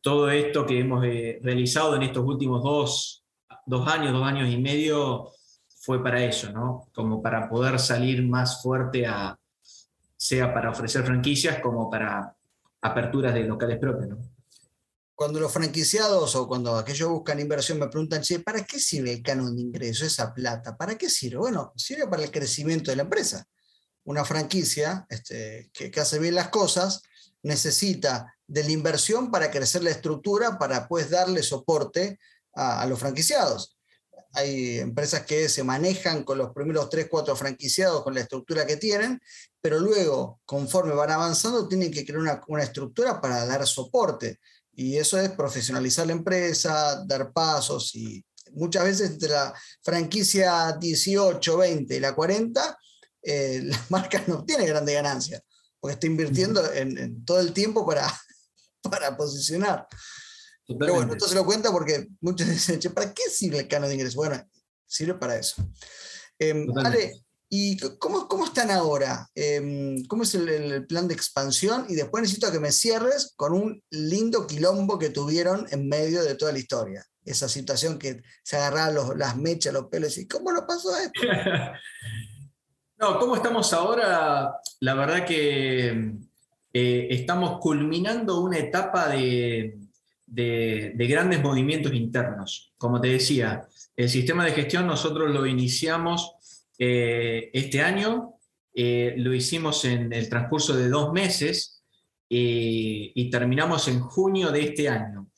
Todo 0.00 0.30
esto 0.30 0.64
que 0.64 0.78
hemos 0.78 1.04
eh, 1.04 1.40
realizado 1.42 1.96
en 1.96 2.04
estos 2.04 2.24
últimos 2.24 2.62
dos, 2.62 3.24
dos 3.66 3.88
años, 3.88 4.12
dos 4.12 4.22
años 4.22 4.48
y 4.48 4.56
medio 4.56 5.32
fue 5.80 6.02
para 6.02 6.24
eso, 6.24 6.52
¿no? 6.52 6.88
Como 6.94 7.20
para 7.20 7.48
poder 7.48 7.78
salir 7.80 8.24
más 8.24 8.62
fuerte 8.62 9.04
a, 9.06 9.36
sea 10.16 10.54
para 10.54 10.70
ofrecer 10.70 11.04
franquicias 11.04 11.60
como 11.60 11.90
para 11.90 12.34
aperturas 12.82 13.34
de 13.34 13.42
locales 13.42 13.78
propios. 13.78 14.16
Cuando 15.14 15.40
los 15.40 15.52
franquiciados 15.52 16.36
o 16.36 16.46
cuando 16.46 16.76
aquellos 16.76 17.08
buscan 17.08 17.40
inversión 17.40 17.78
me 17.78 17.88
preguntan, 17.88 18.22
che, 18.22 18.40
¿para 18.40 18.64
qué 18.64 18.78
sirve 18.78 19.12
el 19.12 19.22
canon 19.22 19.56
de 19.56 19.62
ingreso, 19.62 20.04
esa 20.04 20.32
plata? 20.32 20.76
¿Para 20.76 20.96
qué 20.96 21.08
sirve? 21.08 21.38
Bueno, 21.38 21.72
sirve 21.74 22.06
para 22.06 22.22
el 22.22 22.30
crecimiento 22.30 22.90
de 22.90 22.96
la 22.98 23.02
empresa. 23.02 23.44
Una 24.06 24.24
franquicia 24.24 25.06
este, 25.08 25.70
que, 25.72 25.92
hace 26.00 26.18
bien 26.18 26.34
las 26.34 26.48
cosas 26.48 27.02
necesita 27.42 28.34
de 28.46 28.64
la 28.64 28.70
inversión 28.70 29.30
para 29.30 29.50
crecer 29.50 29.82
la 29.82 29.90
estructura, 29.90 30.58
para 30.58 30.88
pues 30.88 31.10
darle 31.10 31.42
soporte 31.42 32.18
a, 32.54 32.86
los 32.86 32.98
franquiciados. 32.98 33.76
Hay 34.32 34.78
empresas 34.78 35.26
que 35.26 35.48
se 35.48 35.64
manejan 35.64 36.24
con 36.24 36.38
los 36.38 36.52
primeros 36.52 36.88
3, 36.88 37.08
4 37.10 37.36
franquiciados 37.36 38.02
con 38.02 38.14
la 38.14 38.20
estructura 38.20 38.66
que 38.66 38.76
tienen, 38.76 39.20
pero 39.60 39.78
luego, 39.80 40.40
conforme 40.44 40.94
van 40.94 41.10
avanzando, 41.10 41.68
tienen 41.68 41.90
que 41.90 42.04
crear 42.04 42.20
una, 42.20 42.40
una 42.48 42.62
estructura 42.62 43.20
para 43.20 43.44
dar 43.44 43.66
soporte. 43.66 44.38
Y 44.72 44.96
eso 44.96 45.18
es 45.18 45.30
profesionalizar 45.30 46.06
la 46.06 46.12
empresa, 46.12 47.02
dar 47.06 47.32
pasos 47.32 47.94
y 47.94 48.24
muchas 48.52 48.84
veces 48.84 49.10
entre 49.10 49.30
la 49.30 49.54
franquicia 49.82 50.72
18, 50.72 51.56
20 51.56 51.96
y 51.96 52.00
la 52.00 52.14
40, 52.14 52.78
eh, 53.22 53.62
la 53.64 53.84
marca 53.90 54.22
no 54.26 54.44
tiene 54.44 54.66
grande 54.66 54.94
ganancia, 54.94 55.42
porque 55.80 55.94
está 55.94 56.06
invirtiendo 56.06 56.72
en, 56.72 56.96
en 56.98 57.24
todo 57.24 57.40
el 57.40 57.52
tiempo 57.52 57.86
para, 57.86 58.06
para 58.82 59.16
posicionar. 59.16 59.86
Pero 60.78 60.94
bueno, 60.94 61.12
esto 61.12 61.28
se 61.28 61.34
lo 61.34 61.44
cuenta 61.44 61.70
porque 61.70 62.08
muchos 62.20 62.48
dicen, 62.48 62.80
¿para 62.92 63.12
qué 63.12 63.22
sirve 63.30 63.60
el 63.60 63.68
canon 63.68 63.88
de 63.88 63.94
ingreso? 63.94 64.16
Bueno, 64.16 64.42
sirve 64.86 65.14
para 65.14 65.36
eso. 65.36 65.64
Eh, 66.38 66.66
Ale, 66.84 67.24
¿y 67.48 67.76
cómo, 67.98 68.28
cómo, 68.28 68.44
están 68.44 68.70
ahora? 68.70 69.28
Em, 69.34 70.04
¿Cómo 70.06 70.24
es 70.24 70.34
el, 70.34 70.86
plan 70.86 71.08
de 71.08 71.14
expansión? 71.14 71.86
Y 71.88 71.94
después 71.94 72.22
necesito 72.22 72.50
que 72.50 72.60
me 72.60 72.72
cierres 72.72 73.32
con 73.36 73.52
un 73.52 73.82
lindo 73.90 74.46
quilombo 74.46 74.98
que 74.98 75.10
tuvieron 75.10 75.66
en 75.70 75.88
medio 75.88 76.22
de 76.24 76.34
toda 76.34 76.52
la 76.52 76.58
historia. 76.58 77.06
Esa 77.24 77.48
situación 77.48 77.98
que 77.98 78.22
se 78.44 78.56
agarraban 78.56 79.18
las 79.18 79.36
mechas, 79.36 79.72
los 79.72 79.86
pelos 79.86 80.16
y 80.18 80.28
¿cómo 80.28 80.52
lo 80.52 80.66
pasó 80.66 80.96
esto? 80.96 81.22
No, 82.98 83.18
¿cómo 83.18 83.36
estamos 83.36 83.72
ahora? 83.72 84.52
La 84.80 84.94
verdad 84.94 85.24
que 85.24 86.12
eh, 86.72 87.08
estamos 87.10 87.58
culminando 87.60 88.40
una 88.40 88.58
etapa 88.58 89.08
de 89.08 89.78
de, 90.26 91.06
grandes 91.08 91.42
movimientos 91.42 91.94
internos. 91.94 92.72
Como 92.76 93.00
te 93.00 93.08
decía, 93.08 93.66
el 93.96 94.08
sistema 94.08 94.44
de 94.44 94.52
gestión 94.52 94.86
nosotros 94.86 95.30
lo 95.30 95.46
iniciamos 95.46 96.32
este 96.78 97.80
año. 97.80 98.34
lo 98.74 99.32
hicimos 99.32 99.84
en 99.84 100.12
el 100.12 100.28
transcurso 100.28 100.76
de 100.76 100.88
dos 100.88 101.12
meses 101.12 101.82
y 102.28 103.30
terminamos 103.30 103.88
en 103.88 104.00
junio 104.00 104.50
de 104.50 104.62
este 104.62 104.88
año. 104.88 105.28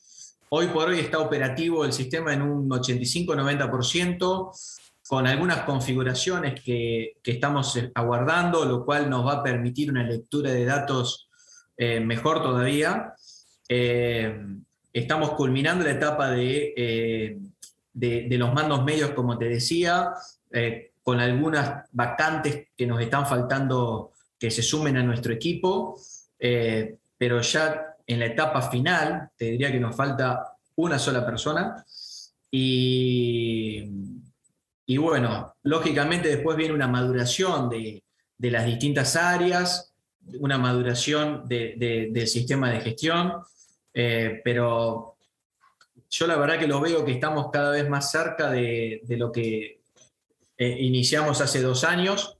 Hoy 0.51 0.67
por 0.67 0.89
hoy 0.89 0.99
está 0.99 1.19
operativo 1.19 1.85
el 1.85 1.93
sistema 1.93 2.33
en 2.33 2.41
un 2.41 2.67
85-90%, 2.67 4.51
con 5.09 5.25
algunas 5.25 5.61
configuraciones 5.61 6.61
que, 6.61 7.13
estamos 7.23 7.75
eh, 7.77 7.91
aguardando, 7.95 8.63
lo 8.63 8.85
cual 8.85 9.09
nos 9.09 9.25
va 9.25 9.33
a 9.33 9.43
permitir 9.43 9.89
una 9.89 10.03
lectura 10.03 10.51
de 10.51 10.63
datos 10.63 11.27
eh, 11.75 11.99
mejor 11.99 12.43
todavía. 12.43 13.15
Eh, 13.67 14.39
estamos 14.93 15.31
culminando 15.31 15.83
la 15.83 15.93
etapa 15.93 16.29
de, 16.29 17.41
de, 17.91 18.37
los 18.37 18.53
mandos 18.53 18.85
medios, 18.85 19.09
como 19.13 19.35
te 19.35 19.45
decía, 19.45 20.13
con 21.01 21.19
algunas 21.19 21.89
vacantes 21.91 22.67
que 22.77 22.85
nos 22.85 23.01
están 23.01 23.25
faltando 23.25 24.11
que 24.37 24.51
se 24.51 24.61
sumen 24.61 24.95
a 24.97 25.03
nuestro 25.03 25.33
equipo, 25.33 25.99
pero 26.37 27.41
ya 27.41 27.95
en 28.05 28.19
la 28.19 28.27
etapa 28.27 28.61
final, 28.61 29.31
te 29.35 29.45
diría 29.45 29.71
que 29.71 29.79
nos 29.79 29.95
falta 29.95 30.53
una 30.75 30.99
sola 30.99 31.25
persona. 31.25 31.83
Y, 32.51 34.09
y 34.89 34.97
bueno, 34.97 35.53
lógicamente 35.61 36.29
después 36.29 36.57
viene 36.57 36.73
una 36.73 36.87
maduración 36.87 37.69
de, 37.69 38.03
las 38.39 38.65
distintas 38.65 39.15
áreas, 39.15 39.93
una 40.39 40.57
maduración 40.57 41.47
del 41.47 42.27
sistema 42.27 42.71
de 42.71 42.81
gestión, 42.81 43.33
eh, 43.93 44.41
pero 44.43 45.15
yo 46.09 46.25
la 46.25 46.37
verdad 46.37 46.57
que 46.57 46.65
lo 46.65 46.81
veo 46.81 47.05
que 47.05 47.11
estamos 47.11 47.51
cada 47.53 47.69
vez 47.69 47.87
más 47.87 48.09
cerca 48.09 48.49
de, 48.49 49.03
lo 49.09 49.31
que 49.31 49.83
eh, 50.57 50.77
iniciamos 50.79 51.39
hace 51.39 51.61
dos 51.61 51.83
años, 51.83 52.39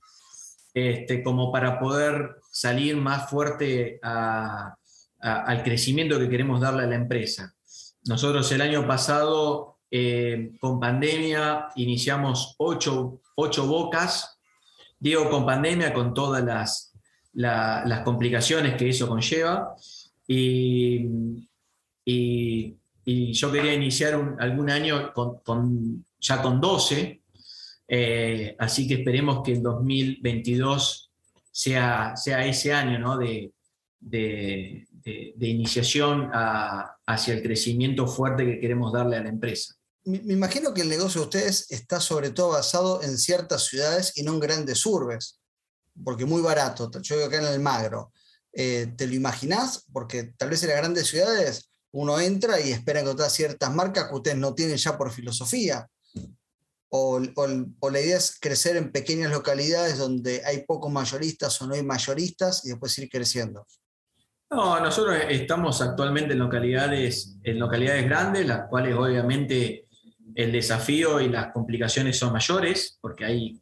este, 0.73 1.21
como 1.21 1.51
para 1.51 1.79
poder 1.79 2.38
salir 2.49 2.97
más 2.97 3.29
fuerte 3.29 3.99
al 4.01 5.63
crecimiento 5.63 6.17
que 6.17 6.29
queremos 6.29 6.62
darle 6.62 6.81
a 6.81 6.88
la 6.88 6.95
empresa. 6.95 7.53
Nosotros 8.05 8.51
el 8.51 8.62
año 8.62 8.88
pasado, 8.88 9.68
eh, 9.91 10.52
con 10.60 10.80
pandemia, 10.80 11.69
iniciamos 11.75 12.56
ocho, 12.58 13.21
bocas. 13.36 14.38
Digo 14.99 15.30
con 15.30 15.45
pandemia, 15.45 15.93
con 15.93 16.13
todas 16.13 16.43
las, 16.43 16.93
las 17.34 18.02
complicaciones 18.02 18.75
que 18.75 18.89
eso 18.89 19.08
conlleva. 19.08 19.75
Y, 20.28 21.08
y, 22.06 22.75
yo 23.34 23.52
quería 23.52 23.73
iniciar 23.73 24.38
algún 24.39 24.69
año 24.69 25.12
con, 25.13 26.06
ya 26.19 26.41
con 26.41 26.62
12. 26.62 27.21
Eh, 27.88 28.56
así 28.60 28.88
que 28.88 28.95
esperemos 28.95 29.41
que 29.43 29.54
el 29.54 29.63
2022 29.63 31.10
sea, 31.52 32.15
sea 32.15 32.45
ese 32.45 32.71
año 32.71 32.99
¿no? 32.99 33.17
de, 33.17 33.52
de, 33.99 34.86
de, 35.04 35.47
iniciación 35.47 36.30
hacia 36.32 37.34
el 37.34 37.41
crecimiento 37.41 38.06
fuerte 38.06 38.45
que 38.45 38.60
queremos 38.60 38.93
darle 38.93 39.17
a 39.17 39.23
la 39.23 39.30
empresa. 39.30 39.78
Me, 40.10 40.34
imagino 40.34 40.74
que 40.74 40.82
el 40.82 40.89
negocio 40.89 41.22
de 41.22 41.28
ustedes 41.28 41.69
está 41.69 42.00
sobre 42.00 42.32
todo 42.32 42.50
basado 42.50 43.04
en 43.04 43.17
ciertas 43.17 43.65
ciudades 43.65 44.13
y 44.15 44.24
no 44.24 44.34
en 44.34 44.39
grandes 44.39 44.84
urbes, 44.86 45.39
porque 46.04 46.26
muy 46.26 46.41
barato. 46.41 46.89
Yo 47.02 47.15
vivo 47.15 47.28
acá 47.28 47.38
en 47.38 47.45
el 47.45 47.60
Magro. 47.60 48.12
Eh, 48.52 48.93
¿Te 48.98 49.06
lo 49.06 49.13
imaginás? 49.13 49.86
Porque 49.93 50.34
tal 50.36 50.50
vez 50.50 50.63
en 50.63 50.69
las 50.69 50.78
grandes 50.78 51.08
ciudades 51.08 51.69
uno 51.91 52.19
entra 52.19 52.60
y 52.60 52.72
espera 52.72 53.02
encontrar 53.02 53.30
ciertas 53.30 53.74
marcas 53.74 54.08
que 54.10 54.15
ustedes 54.15 54.38
no 54.38 54.56
tienen 54.56 54.78
ya 54.78 54.98
por 54.98 55.12
filosofía. 55.12 55.88
O, 56.91 57.22
o, 57.36 57.89
la 57.91 58.02
idea 58.02 58.17
es 58.17 58.39
crecer 58.39 58.76
en 58.76 58.91
pequeñas 58.91 59.32
localidades 59.32 60.00
donde 60.00 60.41
hay 60.43 60.63
pocos 60.65 60.91
mayoristas 60.91 61.62
o 61.62 61.67
no 61.67 61.76
hay 61.76 61.84
mayoristas 61.84 62.65
y 62.65 62.69
después 62.69 62.98
ir 62.98 63.08
creciendo. 63.10 63.67
No, 64.50 64.80
nosotros 64.80 65.15
estamos 65.30 65.80
actualmente 65.84 66.34
en 66.34 66.39
localidades, 66.39 67.38
en 67.43 67.60
localidades 67.60 68.06
grandes, 68.06 68.48
las 68.48 68.67
cuales 68.67 68.95
obviamente 68.95 69.86
el 70.39 70.54
desafío 70.54 71.19
y 71.19 71.28
las 71.28 71.52
complicaciones 71.52 72.17
son 72.17 72.32
mayores, 72.32 72.97
porque 73.02 73.25
ahí 73.25 73.60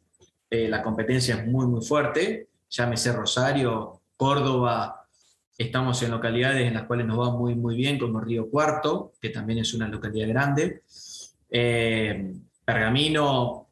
eh, 0.48 0.68
la 0.68 0.80
competencia 0.80 1.34
es 1.34 1.44
muy, 1.44 1.66
muy 1.66 1.84
fuerte. 1.84 2.50
Llámese 2.70 3.12
Rosario, 3.12 4.00
Córdoba, 4.16 5.04
estamos 5.56 6.00
en 6.04 6.12
localidades 6.12 6.68
en 6.68 6.74
las 6.74 6.84
cuales 6.84 7.04
nos 7.04 7.18
va 7.18 7.36
muy, 7.36 7.56
muy 7.56 7.74
bien, 7.74 7.98
como 7.98 8.20
Río 8.20 8.48
Cuarto, 8.48 9.12
que 9.20 9.30
también 9.30 9.58
es 9.58 9.74
una 9.74 9.88
localidad 9.88 10.28
grande. 10.28 10.82
Eh, 11.50 12.32
Pergamino, 12.64 13.66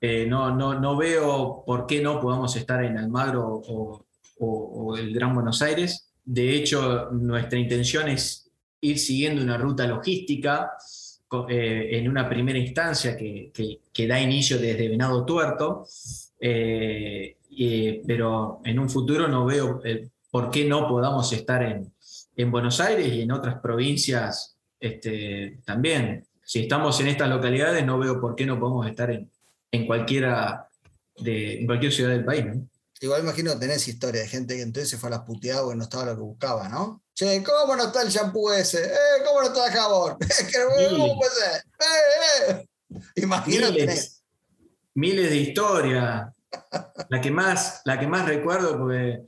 eh, 0.00 0.26
no, 0.26 0.52
no, 0.52 0.80
no, 0.80 0.96
veo 0.96 1.62
por 1.64 1.86
qué 1.86 2.02
no 2.02 2.20
podamos 2.20 2.56
estar 2.56 2.82
en 2.82 2.98
Almagro 2.98 3.62
o 4.40 4.96
el 4.96 5.14
Gran 5.14 5.32
Buenos 5.32 5.62
Aires. 5.62 6.12
De 6.24 6.56
hecho, 6.56 7.10
nuestra 7.12 7.56
intención 7.56 8.08
es 8.08 8.50
ir 8.80 8.98
siguiendo 8.98 9.42
una 9.42 9.58
ruta 9.58 9.86
logística 9.86 10.72
eh, 11.48 11.98
en 11.98 12.08
una 12.08 12.26
primera 12.26 12.58
instancia 12.58 13.14
que, 13.14 13.52
da 14.08 14.20
inicio 14.20 14.58
desde 14.58 14.88
Venado 14.88 15.26
Tuerto, 15.26 15.86
eh, 16.40 17.36
pero 18.06 18.60
en 18.64 18.78
un 18.78 18.88
futuro 18.88 19.28
no 19.28 19.44
veo 19.44 19.82
eh, 19.84 20.08
por 20.30 20.50
qué 20.50 20.64
no 20.64 20.88
podamos 20.88 21.30
estar 21.32 21.62
en, 21.62 21.92
Buenos 22.50 22.78
Aires 22.80 23.12
y 23.12 23.22
en 23.22 23.32
otras 23.32 23.58
provincias 23.60 24.56
este, 24.78 25.58
también. 25.64 26.24
Si 26.44 26.60
estamos 26.60 27.00
en 27.00 27.08
estas 27.08 27.28
localidades, 27.28 27.84
no 27.84 27.98
veo 27.98 28.20
por 28.20 28.36
qué 28.36 28.46
no 28.46 28.60
podemos 28.60 28.86
estar 28.86 29.10
en, 29.10 29.86
cualquiera 29.86 30.68
de, 31.16 31.58
en 31.58 31.66
cualquier 31.66 31.92
ciudad 31.92 32.10
del 32.10 32.24
país. 32.24 32.44
Igual 33.00 33.22
imagino 33.22 33.52
que 33.52 33.58
tenés 33.58 33.88
historia 33.88 34.22
de 34.22 34.28
gente 34.28 34.54
que 34.54 34.62
entonces 34.62 34.88
se 34.88 34.98
fue 34.98 35.08
a 35.08 35.18
las 35.18 35.22
puteadas 35.22 35.62
porque 35.62 35.78
no 35.78 35.82
estaba 35.82 36.04
lo 36.06 36.14
que 36.14 36.22
buscaba, 36.22 36.68
¿no? 36.68 37.02
Che, 37.18 37.42
¿cómo 37.42 37.74
no 37.74 37.86
está 37.86 38.02
el 38.02 38.10
shampoo 38.10 38.52
ese? 38.52 38.80
¿Eh? 38.80 39.24
¿Cómo 39.26 39.40
no 39.40 39.48
está 39.48 39.66
el 39.66 39.72
jabón? 39.72 40.18
¿Cómo 40.92 41.18
puede 41.18 41.30
ser? 41.32 41.64
¡Eh, 41.80 42.60
eh! 42.60 42.66
Imagino 43.16 43.72
miles, 43.72 44.22
miles 44.94 45.28
de 45.28 45.36
historias. 45.36 46.32
La 47.08 47.20
que 47.20 47.32
más, 47.32 47.82
la 47.86 47.98
que 47.98 48.06
más 48.06 48.24
recuerdo, 48.24 48.78
porque 48.78 49.24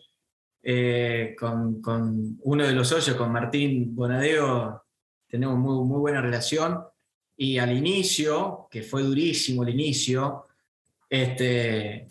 eh, 0.63 1.35
con, 1.37 1.83
con, 1.83 2.39
uno 2.43 2.65
de 2.65 2.71
los 2.71 2.87
socios, 2.87 3.17
con 3.17 3.33
Martín 3.33 3.93
Bonadeo, 3.97 4.85
tenemos 5.27 5.59
muy, 5.59 5.85
muy 5.85 5.99
buena 5.99 6.21
relación. 6.21 6.85
Y 7.37 7.59
al 7.59 7.77
inicio, 7.77 8.69
que 8.71 8.85
fue 8.85 9.03
durísimo 9.03 9.65
el 9.65 9.71
inicio, 9.71 10.47
este, 11.09 12.07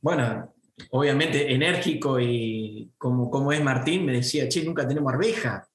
bueno, 0.00 0.54
obviamente 0.90 1.52
enérgico 1.52 2.20
y 2.20 2.92
como, 2.98 3.30
como 3.30 3.52
es 3.52 3.62
Martín, 3.62 4.04
me 4.04 4.12
decía, 4.12 4.48
che, 4.48 4.62
nunca 4.62 4.86
tenemos 4.86 5.12
arveja. 5.12 5.68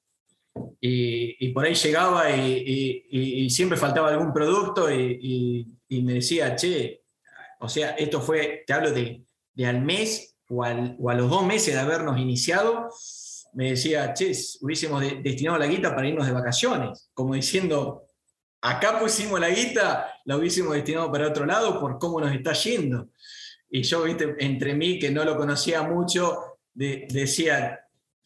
Y, 0.80 1.50
por 1.50 1.66
ahí 1.66 1.74
llegaba 1.74 2.30
y, 2.36 3.50
siempre 3.50 3.78
faltaba 3.78 4.10
algún 4.10 4.34
producto 4.34 4.92
y, 4.92 5.68
me 5.90 6.14
decía, 6.14 6.56
che, 6.56 7.04
o 7.60 7.70
sea, 7.70 7.92
esto 7.92 8.22
fue, 8.22 8.64
te 8.68 8.74
hablo 8.74 8.92
de, 8.92 9.24
al 9.66 9.82
mes 9.82 10.36
o, 10.50 10.64
a 10.64 11.14
los 11.14 11.30
dos 11.30 11.46
meses 11.46 11.74
de 11.74 11.80
habernos 11.80 12.20
iniciado, 12.20 12.90
me 13.54 13.72
decía, 13.72 14.14
che, 14.14 14.32
hubiésemos 14.62 15.02
destinado 15.24 15.58
la 15.58 15.68
guita 15.68 15.96
para 15.96 16.08
irnos 16.08 16.26
de 16.26 16.34
vacaciones, 16.34 17.10
como 17.14 17.36
diciendo, 17.36 18.08
acá 18.62 19.00
pusimos 19.00 19.40
la 19.40 19.50
guita, 19.50 20.20
la 20.26 20.38
hubiésemos 20.38 20.74
destinado 20.74 21.12
para 21.12 21.28
otro 21.28 21.46
lado 21.46 21.80
por 21.80 22.00
cómo 22.00 22.20
nos 22.20 22.34
está 22.34 22.54
yendo. 22.54 23.10
Y 23.76 23.82
yo, 23.82 24.04
viste, 24.04 24.36
entre 24.38 24.76
mí, 24.76 25.00
que 25.00 25.10
no 25.10 25.26
lo 25.26 25.36
conocía 25.36 25.82
mucho, 25.82 26.60
decía, 26.76 27.80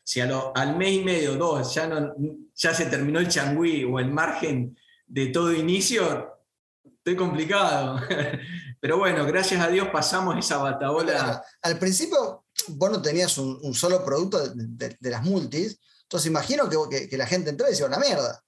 si 0.03 0.19
al 0.19 0.75
mes 0.75 0.91
y 0.91 1.03
medio, 1.05 1.35
dos, 1.35 1.73
ya, 1.73 1.87
no, 1.87 2.13
ya 2.53 2.73
se 2.73 2.87
terminó 2.87 3.21
el 3.21 3.29
changüí 3.29 3.85
o 3.85 3.97
el 3.97 4.11
margen 4.11 4.77
de 5.05 5.27
todo 5.27 5.53
inicio, 5.53 6.37
estoy 6.83 7.15
complicado. 7.15 7.97
Pero 8.81 8.97
bueno, 8.97 9.25
gracias 9.25 9.61
a 9.61 9.69
Dios 9.69 9.87
pasamos 9.87 10.37
esa 10.37 10.57
bataola. 10.57 11.41
Al 11.61 11.79
principio, 11.79 12.43
vos 12.67 12.91
no 12.91 13.01
tenías 13.01 13.37
un, 13.37 13.73
solo 13.73 14.03
producto 14.03 14.49
de, 14.49 14.97
las 14.99 15.23
multis, 15.23 15.79
entonces 16.03 16.29
imagino 16.29 16.69
que, 16.69 17.07
que, 17.07 17.17
la 17.17 17.25
gente 17.25 17.51
entró 17.51 17.67
y 17.67 17.69
decía, 17.69 17.85
una 17.85 17.99
mierda. 17.99 18.43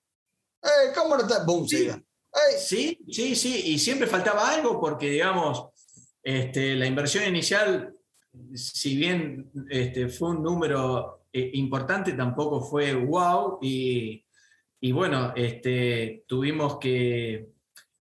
Eh, 0.61 0.91
¿Cómo 0.93 1.15
no 1.15 1.21
está? 1.21 1.45
Boom, 1.45 1.65
sí. 1.65 1.89
sí, 2.57 2.99
sí, 3.09 3.35
sí, 3.37 3.61
y 3.67 3.79
siempre 3.79 4.05
faltaba 4.05 4.49
algo 4.49 4.81
porque, 4.81 5.11
digamos, 5.11 5.69
este, 6.23 6.75
la 6.75 6.85
inversión 6.85 7.25
inicial, 7.27 7.95
si 8.53 8.95
bien 8.95 9.51
este, 9.69 10.09
fue 10.09 10.29
un 10.29 10.43
número 10.43 11.25
eh, 11.31 11.51
importante, 11.53 12.13
tampoco 12.13 12.61
fue 12.61 12.93
wow. 12.93 13.59
Y, 13.61 14.23
bueno, 14.91 15.33
este, 15.35 16.23
tuvimos 16.27 16.77
que, 16.77 17.49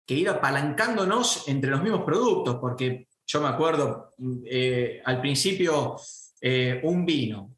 ir 0.08 0.28
apalancándonos 0.28 1.48
entre 1.48 1.70
los 1.70 1.82
mismos 1.82 2.04
productos, 2.04 2.56
porque 2.60 3.08
yo 3.26 3.40
me 3.40 3.48
acuerdo 3.48 4.14
eh, 4.44 5.02
al 5.04 5.20
principio 5.20 5.96
eh, 6.40 6.80
un 6.84 7.04
vino. 7.04 7.56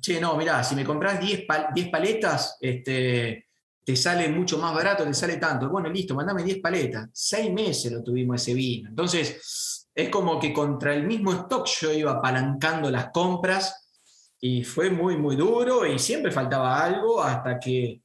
che, 0.00 0.20
no, 0.20 0.36
mirá, 0.36 0.62
si 0.62 0.76
me 0.76 0.84
compras 0.84 1.20
10 1.20 1.46
paletas, 1.90 2.58
este, 2.60 3.48
te 3.84 3.96
sale 3.96 4.28
mucho 4.28 4.58
más 4.58 4.74
barato, 4.74 5.04
te 5.04 5.14
sale 5.14 5.36
tanto. 5.36 5.68
Bueno, 5.68 5.90
listo, 5.90 6.14
mandame 6.14 6.42
10 6.42 6.60
paletas. 6.60 7.08
Seis 7.12 7.52
meses 7.52 7.92
lo 7.92 8.02
tuvimos 8.02 8.40
ese 8.40 8.54
vino. 8.54 8.88
Entonces, 8.88 9.88
es 9.94 10.08
como 10.08 10.40
que 10.40 10.52
contra 10.52 10.94
el 10.94 11.06
mismo 11.06 11.32
stock 11.32 11.66
yo 11.66 11.92
iba 11.92 12.12
apalancando 12.12 12.90
las 12.90 13.10
compras 13.10 13.84
y 14.40 14.64
fue 14.64 14.90
muy, 14.90 15.16
muy 15.16 15.36
duro 15.36 15.86
y 15.86 15.98
siempre 15.98 16.32
faltaba 16.32 16.82
algo 16.82 17.22
hasta 17.22 17.58
que 17.58 18.02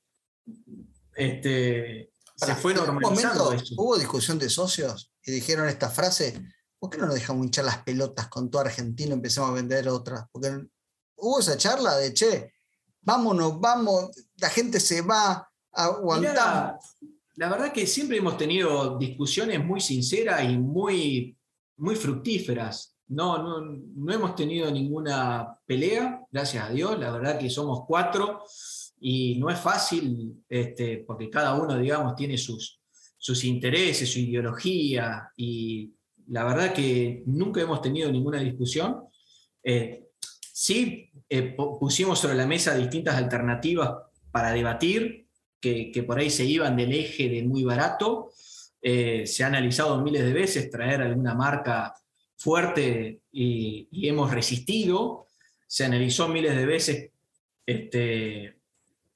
este, 1.15 2.11
se 2.35 2.55
fue 2.55 2.73
normalizando 2.73 3.53
¿Hubo 3.77 3.97
discusión 3.97 4.39
de 4.39 4.49
socios 4.49 5.11
y 5.23 5.31
dijeron 5.31 5.67
esta 5.67 5.89
frase? 5.89 6.41
¿Por 6.77 6.89
qué 6.89 6.97
no 6.97 7.07
nos 7.07 7.15
dejamos 7.15 7.45
hinchar 7.45 7.65
las 7.65 7.79
pelotas 7.79 8.27
con 8.27 8.49
todo 8.49 8.61
argentino 8.61 9.11
y 9.11 9.13
empezamos 9.13 9.49
a 9.49 9.53
vender 9.53 9.89
otras? 9.89 10.25
Porque 10.31 10.65
hubo 11.17 11.39
esa 11.39 11.57
charla 11.57 11.97
de, 11.97 12.13
che, 12.13 12.53
vámonos, 13.01 13.59
vamos, 13.59 14.11
la 14.37 14.49
gente 14.49 14.79
se 14.79 15.01
va, 15.01 15.48
aguantamos. 15.73 16.97
la 17.35 17.49
verdad 17.49 17.71
que 17.71 17.87
siempre 17.87 18.17
hemos 18.17 18.37
tenido 18.37 18.97
discusiones 18.97 19.63
muy 19.63 19.81
sinceras 19.81 20.43
y 20.43 20.57
muy, 20.57 21.37
muy 21.77 21.95
fructíferas. 21.95 22.95
No, 23.07 23.41
no, 23.41 23.61
no 23.61 24.13
hemos 24.13 24.35
tenido 24.35 24.69
ninguna 24.69 25.57
pelea, 25.65 26.21
gracias 26.31 26.69
a 26.69 26.71
Dios. 26.71 26.99
La 26.99 27.11
verdad 27.11 27.39
que 27.39 27.49
somos 27.49 27.85
cuatro 27.87 28.43
y 29.01 29.39
no 29.39 29.49
es 29.49 29.59
fácil, 29.59 30.43
este, 30.47 31.03
porque 31.07 31.29
cada 31.29 31.55
uno, 31.55 31.77
digamos, 31.77 32.15
tiene 32.15 32.37
sus, 32.37 32.79
sus 33.17 33.43
intereses, 33.43 34.11
su 34.11 34.19
ideología, 34.19 35.31
y 35.37 35.91
la 36.27 36.43
verdad 36.43 36.73
que 36.73 37.23
nunca 37.25 37.61
hemos 37.61 37.81
tenido 37.81 38.11
ninguna 38.11 38.39
discusión. 38.39 39.03
Eh, 39.63 40.09
sí 40.53 41.11
eh, 41.29 41.55
pusimos 41.79 42.19
sobre 42.19 42.35
la 42.35 42.45
mesa 42.45 42.75
distintas 42.75 43.15
alternativas 43.15 43.91
para 44.31 44.51
debatir, 44.51 45.27
que, 45.59 46.03
por 46.05 46.19
ahí 46.19 46.29
se 46.29 46.45
iban 46.45 46.75
del 46.75 46.93
eje 46.93 47.29
de 47.29 47.43
muy 47.43 47.63
barato. 47.63 48.31
Eh, 48.81 49.27
se 49.27 49.43
ha 49.43 49.47
analizado 49.47 50.01
miles 50.01 50.23
de 50.23 50.33
veces 50.33 50.69
traer 50.69 51.01
alguna 51.01 51.33
marca 51.33 51.93
fuerte 52.37 53.21
y, 53.31 53.87
y 53.91 54.07
hemos 54.07 54.31
resistido. 54.31 55.27
Se 55.67 55.85
analizó 55.85 56.27
miles 56.27 56.55
de 56.55 56.65
veces 56.65 57.11
este, 57.65 58.59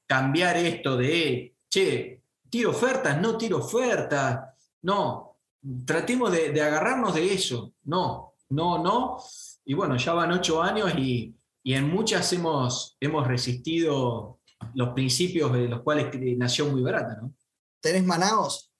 cambiar 0.06 0.56
esto 0.56 0.96
de, 0.96 1.54
che, 1.68 2.22
tiro 2.48 2.70
ofertas, 2.70 3.20
no 3.20 3.36
tiro 3.36 3.58
ofertas, 3.58 4.54
no, 4.82 5.38
tratemos 5.84 6.30
de, 6.30 6.60
agarrarnos 6.62 7.14
de 7.14 7.34
eso, 7.34 7.72
no, 7.84 8.34
no, 8.50 8.78
no. 8.82 9.18
Y 9.64 9.74
bueno, 9.74 9.96
ya 9.96 10.12
van 10.12 10.30
ocho 10.30 10.62
años 10.62 10.92
y, 10.96 11.34
en 11.64 11.88
muchas 11.88 12.32
hemos, 12.32 12.96
hemos 13.00 13.26
resistido 13.26 14.38
los 14.74 14.90
principios 14.90 15.52
de 15.52 15.68
los 15.68 15.82
cuales 15.82 16.08
nació 16.36 16.66
muy 16.66 16.82
barata, 16.82 17.16
¿no? 17.20 17.34
¿Tenés 17.80 18.04
Manaos? 18.04 18.72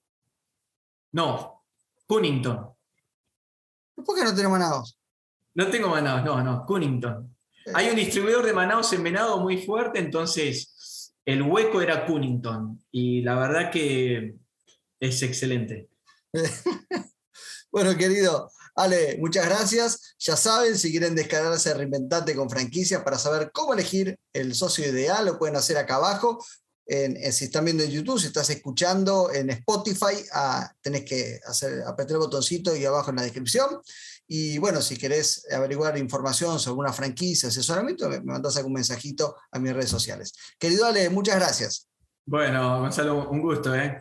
No, 1.13 1.65
Cunnington. 2.07 2.71
¿Por 3.95 4.17
qué 4.17 4.25
no 4.25 4.35
tenés 4.35 4.51
Manaos? 4.51 4.99
No 5.55 5.69
tengo 5.69 5.89
Manaos, 5.89 6.25
no, 6.25 6.43
no, 6.43 6.65
Cunnington. 6.67 7.37
Eh. 7.67 7.73
Hay 7.75 7.91
un 7.91 7.97
distribuidor 7.97 8.45
de 8.45 8.53
Manaos 8.53 8.93
en 8.93 9.03
Venado 9.03 9.39
muy 9.41 9.63
fuerte, 9.63 9.99
entonces 9.99 11.15
el 11.25 11.43
hueco 11.43 11.81
era 11.81 12.07
Cunnington 12.07 12.83
y 12.91 13.23
la 13.23 13.37
verdad 13.37 13.71
que 13.71 14.37
es 15.01 15.23
excelente. 15.23 15.89
bueno, 17.71 17.97
querido, 17.97 18.51
Ale, 18.75 19.17
muchas 19.21 19.47
gracias. 19.47 20.17
Ya 20.19 20.37
saben, 20.37 20.77
si 20.77 20.91
quieren 20.91 21.15
descargarse 21.15 21.75
Reinventate 21.75 22.35
con 22.35 22.51
franquicias 22.51 23.03
para 23.03 23.19
saber 23.19 23.51
cómo 23.53 23.73
elegir 23.73 24.19
el 24.33 24.55
socio 24.55 24.89
ideal, 24.89 25.27
lo 25.27 25.39
pueden 25.39 25.57
hacer 25.57 25.77
acá 25.77 25.97
abajo. 25.97 26.45
En, 26.87 27.33
si 27.33 27.47
están 27.47 27.65
viendo 27.65 27.83
en 27.83 27.91
YouTube, 27.91 28.21
si 28.21 28.27
estás 28.27 28.51
escuchando 28.51 29.33
en 29.33 29.49
Spotify, 29.51 30.17
ah, 30.33 30.71
tenés 30.83 31.05
que 31.05 31.41
hacer, 31.47 31.83
apretar 31.87 32.17
el 32.17 32.19
botoncito 32.19 32.77
y 32.77 32.85
abajo 32.85 33.11
en 33.11 33.17
la 33.17 33.23
descripción. 33.23 33.81
Y 34.27 34.59
bueno, 34.59 34.83
si 34.83 34.97
querés 34.97 35.47
averiguar 35.53 35.97
información 35.97 36.59
sobre 36.59 36.73
alguna 36.73 36.93
franquicia, 36.93 37.49
asesoramiento, 37.49 38.09
me 38.09 38.21
mandás 38.21 38.57
algún 38.57 38.73
mensajito 38.73 39.37
a 39.51 39.59
mis 39.59 39.73
redes 39.73 39.91
sociales. 39.91 40.35
Querido 40.59 40.87
Ale, 40.87 41.09
muchas 41.11 41.37
gracias. 41.37 41.89
Bueno, 42.27 42.81
Gonzalo, 42.81 43.29
un 43.29 43.41
gusto, 43.41 43.75
¿eh? 43.75 44.01